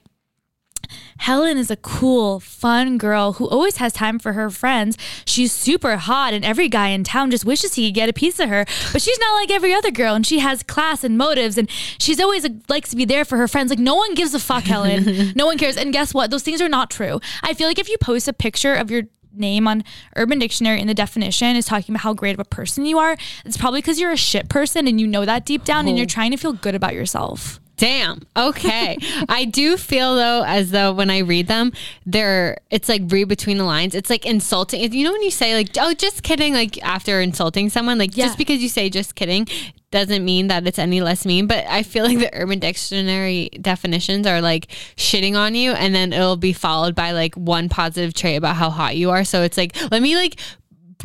[1.19, 4.97] Helen is a cool, fun girl who always has time for her friends.
[5.25, 8.39] She's super hot, and every guy in town just wishes he could get a piece
[8.41, 8.65] of her.
[8.93, 12.21] But she's not like every other girl, and she has class and motives, and she's
[12.21, 13.71] always like, likes to be there for her friends.
[13.71, 15.33] Like, no one gives a fuck, Helen.
[15.37, 15.77] no one cares.
[15.77, 16.31] And guess what?
[16.31, 17.21] Those things are not true.
[17.43, 19.85] I feel like if you post a picture of your name on
[20.17, 23.17] Urban Dictionary in the definition is talking about how great of a person you are,
[23.45, 26.05] it's probably because you're a shit person and you know that deep down and you're
[26.05, 26.09] oh.
[26.09, 27.61] trying to feel good about yourself.
[27.77, 28.23] Damn.
[28.37, 28.97] Okay.
[29.29, 31.73] I do feel though as though when I read them,
[32.07, 33.95] they're it's like read between the lines.
[33.95, 34.93] It's like insulting.
[34.93, 38.27] You know when you say like, "Oh, just kidding," like after insulting someone, like Yeah.
[38.27, 39.49] just because you say just kidding
[39.91, 41.47] doesn't mean that it's any less mean.
[41.47, 46.13] But I feel like the Urban Dictionary definitions are like shitting on you, and then
[46.13, 49.25] it'll be followed by like one positive trait about how hot you are.
[49.25, 50.39] So it's like, let me like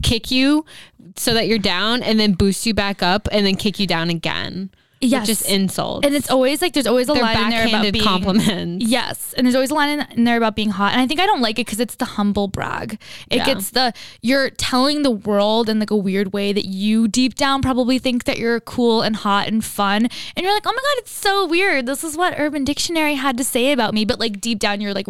[0.03, 0.63] kick you
[1.15, 4.09] so that you're down, and then boost you back up, and then kick you down
[4.09, 4.69] again.
[4.99, 5.27] Yes.
[5.27, 6.07] Just insults.
[6.07, 8.83] and it's always like there's always a They're line in there about being compliments.
[8.89, 11.19] Yes, and there's always a line in, in there about being hot, and I think
[11.19, 12.99] I don't like it because it's the humble brag.
[13.29, 13.45] It Yeah.
[13.45, 17.61] gets the you're telling the world in like a weird way that you deep down
[17.61, 20.97] probably think that you're cool and hot and fun, and you're like, oh my god,
[20.99, 21.85] it's so weird.
[21.85, 24.93] This is what Urban Dictionary had to say about me, but like deep down, you're
[24.95, 25.07] like,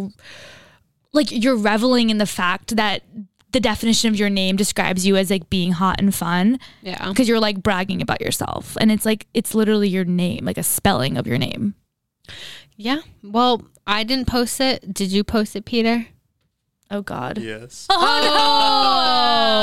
[1.13, 3.03] like you're reveling in the fact that
[3.51, 7.07] the definition of your name describes you as like being hot and fun Yeah.
[7.09, 10.63] because you're like bragging about yourself, and it's like it's literally your name, like a
[10.63, 11.75] spelling of your name.
[12.75, 12.99] Yeah.
[13.23, 14.93] Well, I didn't post it.
[14.93, 16.07] Did you post it, Peter?
[16.89, 17.37] Oh God.
[17.37, 17.87] Yes.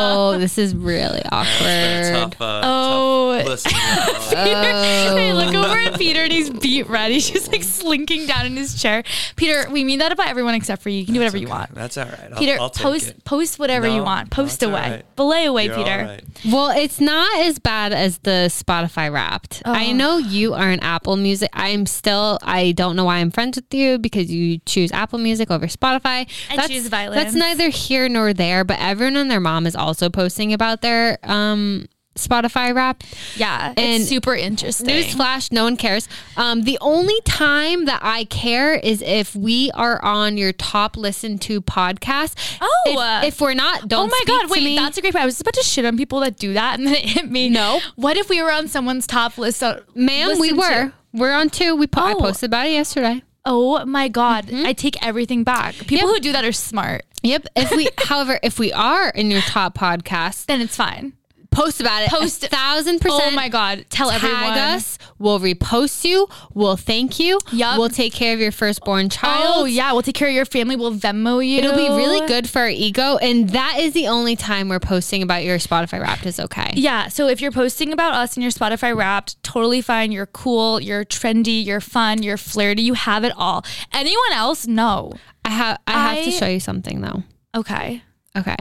[0.06, 0.38] Oh, no.
[0.38, 2.32] this is really awkward.
[2.32, 3.38] Tough, uh, Oh.
[3.38, 3.74] tough listening.
[4.30, 7.10] hey, look over at Peter and he's beet red.
[7.10, 9.02] He's just like slinking down in his chair.
[9.36, 10.98] Peter, we mean that about everyone except for you.
[10.98, 11.74] You can do whatever you want.
[11.74, 12.28] That's all right.
[12.32, 13.24] I'll, Peter, I'll take post it.
[13.24, 14.30] post whatever you want.
[14.30, 14.80] Post it's away.
[14.90, 15.16] right.
[15.16, 15.90] Belay away, You're Peter.
[15.90, 16.22] all right.
[16.50, 19.62] Well, it's not as bad as the Spotify Wrapped.
[19.64, 21.48] I know you are an Apple Music.
[21.52, 22.38] I'm still.
[22.42, 26.28] I don't know why I'm friends with you because you choose Apple Music over Spotify.
[26.50, 28.64] I choose That's neither here nor there.
[28.64, 31.86] But everyone and their mom is also posting about their um,
[32.16, 33.04] Spotify Wrapped.
[33.36, 34.86] Yeah, And it's super interesting.
[34.88, 36.08] Newsflash, no one cares.
[36.36, 41.40] Um, the only time that I care is if we are on your top listened
[41.42, 42.34] to podcast.
[42.60, 43.20] Oh.
[43.24, 44.04] if, if we're not, don't.
[44.04, 44.48] Oh my god!
[44.50, 44.76] Wait, me.
[44.76, 45.22] that's a great point.
[45.24, 47.48] I was about to shit on people that do that, and then it hit me.
[47.48, 47.80] No.
[47.96, 49.62] What if we were on someone's top list?
[49.64, 50.38] On, ma'am.
[50.38, 50.68] We were.
[50.86, 50.92] to?
[51.12, 51.74] We're on two.
[51.74, 52.20] We po- I Oh.
[52.20, 53.22] posted about it yesterday.
[53.46, 54.46] Oh my god!
[54.46, 54.66] Mm-hmm.
[54.66, 55.74] I take everything back.
[55.74, 56.16] People Yep.
[56.16, 57.04] who do that are smart.
[57.22, 57.46] Yep.
[57.56, 61.12] If we, however, if we are in your top podcast, Then it's fine.
[61.54, 62.10] Post about it.
[62.10, 63.22] Post- a thousand percent.
[63.24, 63.86] Oh my god!
[63.88, 64.58] Tell Tag everyone.
[64.58, 64.98] us.
[65.18, 66.28] We'll repost you.
[66.52, 67.38] We'll thank you.
[67.52, 67.78] Yup.
[67.78, 69.54] We'll take care of your firstborn oh, child.
[69.56, 70.76] Oh yeah, we'll take care of your family.
[70.76, 71.58] We'll Venmo you.
[71.58, 73.16] It'll be really good for our ego.
[73.16, 76.72] And that is the only time we're posting about your Spotify Wrapped is okay.
[76.74, 77.08] Yeah.
[77.08, 80.12] So if you're posting about us in your Spotify Wrapped, totally fine.
[80.12, 80.80] You're cool.
[80.80, 81.64] You're trendy.
[81.64, 82.22] You're fun.
[82.22, 82.82] You're flirty.
[82.82, 83.64] You have it all.
[83.92, 84.66] Anyone else?
[84.66, 85.12] No.
[85.44, 87.22] I have I have to show you something though.
[87.54, 88.02] Okay.
[88.36, 88.56] Okay.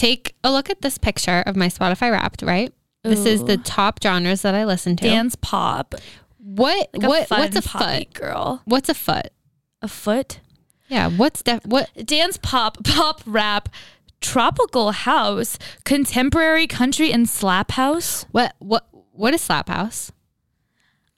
[0.00, 2.72] Take a look at this picture of my Spotify Wrapped, right?
[3.04, 5.04] This is the top genres that I listen to.
[5.04, 5.94] Dance pop.
[6.38, 8.14] what Like what fun what's a foot?
[8.14, 8.62] girl?
[8.64, 9.28] What's a foot?
[9.82, 10.40] A foot.
[10.88, 13.68] Yeah, what's def- what Dance pop, pop rap,
[14.22, 18.24] tropical house, contemporary country, and slap house.
[18.30, 20.12] what what what is slap house?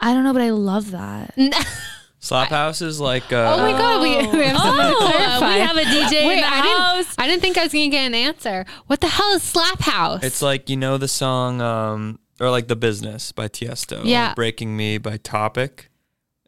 [0.00, 1.34] I don't know, but I love that.
[2.22, 3.32] Slap House is like.
[3.32, 5.54] Uh, Oh my god, we, we have someone to Oh, clarify.
[5.54, 7.14] we have a DJ Wait, in the I didn't, house.
[7.18, 8.64] I didn't think I was gonna get an answer.
[8.86, 10.22] What the hell is slap house?
[10.22, 14.02] It's like you know the song um or like the business by Tiesto.
[14.04, 14.34] or Yeah.
[14.34, 15.90] Breaking Me by Topic.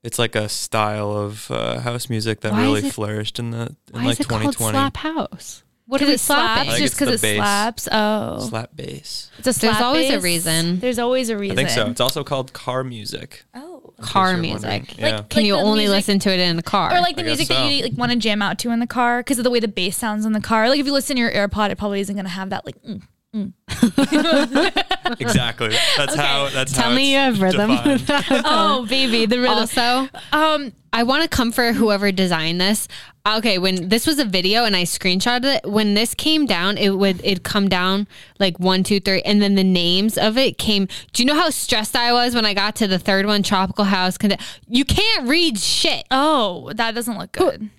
[0.04, 3.62] It's like a style of uh, house music that Why really it- flourished in the
[3.62, 4.72] in Why like is it called 2020.
[4.74, 5.62] slap house?
[5.86, 6.62] What are Because we it slaps.
[6.64, 6.82] slapping?
[6.82, 7.36] Just because it bass.
[7.36, 7.88] slaps.
[7.92, 9.30] Oh, Slap bass.
[9.38, 10.78] it's a slap There's always a reason.
[10.80, 11.58] There's always a reason.
[11.58, 11.86] I think so.
[11.90, 13.44] It's also called car music.
[13.54, 13.73] Oh.
[13.98, 14.62] In case Car music.
[14.62, 14.80] wondering.
[14.82, 15.22] Like- Yeah.
[15.28, 16.92] Can you the only music- listen to it in the car?
[16.94, 17.68] Or like the I guess music that so.
[17.68, 19.68] you like want to jam out to in the car because of the way the
[19.68, 20.68] bass sounds in the car.
[20.68, 22.76] Like if you listen to your AirPod, it probably isn't gonna have that like.
[22.82, 23.02] Mm,
[23.34, 23.52] mm.
[25.18, 25.74] exactly.
[25.96, 26.48] That's how.
[26.50, 27.70] That's Tell how Tell me you have rhythm.
[28.44, 29.58] Oh baby, the rhythm.
[29.58, 32.86] also, Um, I want to comfort whoever designed this.
[33.26, 36.90] Okay, when this was a video and I screenshotted it, when this came down, it
[36.90, 38.06] would it come down
[38.38, 40.88] like one, two, three, and then the names of it came.
[41.12, 43.86] Do you know how stressed I was when I got to the third one, Tropical
[43.86, 44.18] House?
[44.18, 44.36] Con-
[44.68, 46.04] You can't read shit.
[46.10, 47.70] oh, that doesn't look good.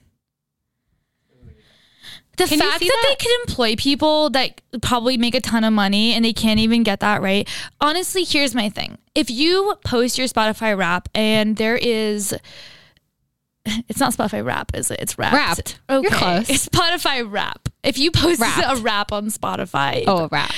[2.37, 3.05] The Can fact that, that?
[3.09, 6.83] they could employ people that probably make a ton of money and they can't even
[6.83, 7.47] get that right.
[7.79, 8.97] Honestly, here's my thing.
[9.13, 12.35] If you post your Spotify rap and there is
[13.65, 14.99] it's not Spotify rap, is it?
[14.99, 15.33] It's wrapped.
[15.35, 15.79] Wrapped.
[15.89, 16.01] Okay.
[16.03, 16.49] You're close.
[16.49, 17.69] It's Spotify rap.
[17.83, 18.79] If you post Wrapped.
[18.79, 20.51] a rap on Spotify, Oh, a rap.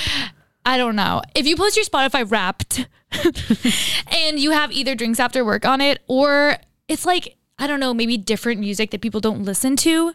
[0.66, 1.22] I don't know.
[1.36, 2.88] If you post your Spotify wrapped
[4.08, 6.58] and you have either drinks after work on it or
[6.88, 10.14] it's like, I don't know, maybe different music that people don't listen to,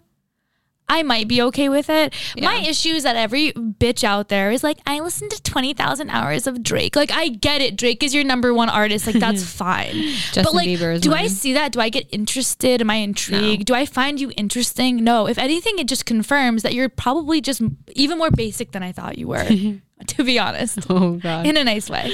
[0.88, 2.14] I might be okay with it.
[2.40, 6.46] My issue is that every bitch out there is like, I listened to 20,000 hours
[6.46, 6.96] of Drake.
[6.96, 7.76] Like, I get it.
[7.76, 9.06] Drake is your number one artist.
[9.06, 9.94] Like, that's fine.
[9.94, 11.72] Justin but like, Bieber do I see that?
[11.72, 12.82] Do I get interested?
[12.82, 13.64] Am I intrigued?
[13.64, 15.02] Do I find you interesting?
[15.02, 15.26] No.
[15.26, 17.62] If anything, it just confirms that you're probably just
[17.94, 19.48] even more basic than I thought you were.
[20.08, 21.46] to be honest, Oh god.
[21.46, 22.08] in a nice way.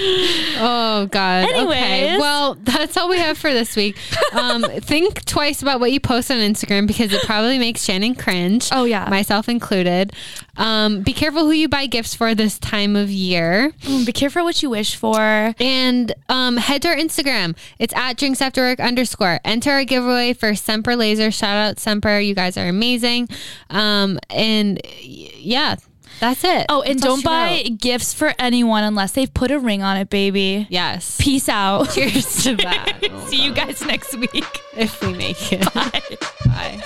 [0.58, 1.48] Oh God.
[1.50, 2.16] Okay.
[2.18, 3.96] Well, that's all we have for this week.
[4.30, 8.68] Um, think twice about what you post on Instagram because it probably makes Shannon cringe.
[8.70, 9.08] Oh, yeah.
[9.08, 10.12] myself included.
[10.58, 14.44] Um, be careful who you buy gifts for this time of year, Mm, Be careful
[14.44, 15.54] what you wish for.
[15.58, 17.56] and um, head to our Instagram.
[17.78, 19.40] It's at drinks after work underscore.
[19.46, 21.30] Enter our giveaway for Semper Laser.
[21.30, 22.18] Shout out Semper.
[22.20, 23.28] You guys are amazing.
[23.70, 25.76] Um, and yeah,
[26.20, 26.66] that's it.
[26.68, 27.78] Oh, and That's all don't she buy wrote.
[27.80, 30.66] gifts for anyone unless they've put a ring on it, baby.
[30.70, 31.16] Yes.
[31.20, 31.90] Peace out.
[31.90, 32.98] Cheers to that.
[33.28, 34.44] See you guys next week.
[34.76, 35.72] if we make it.
[35.74, 36.02] Bye.
[36.46, 36.82] Bye.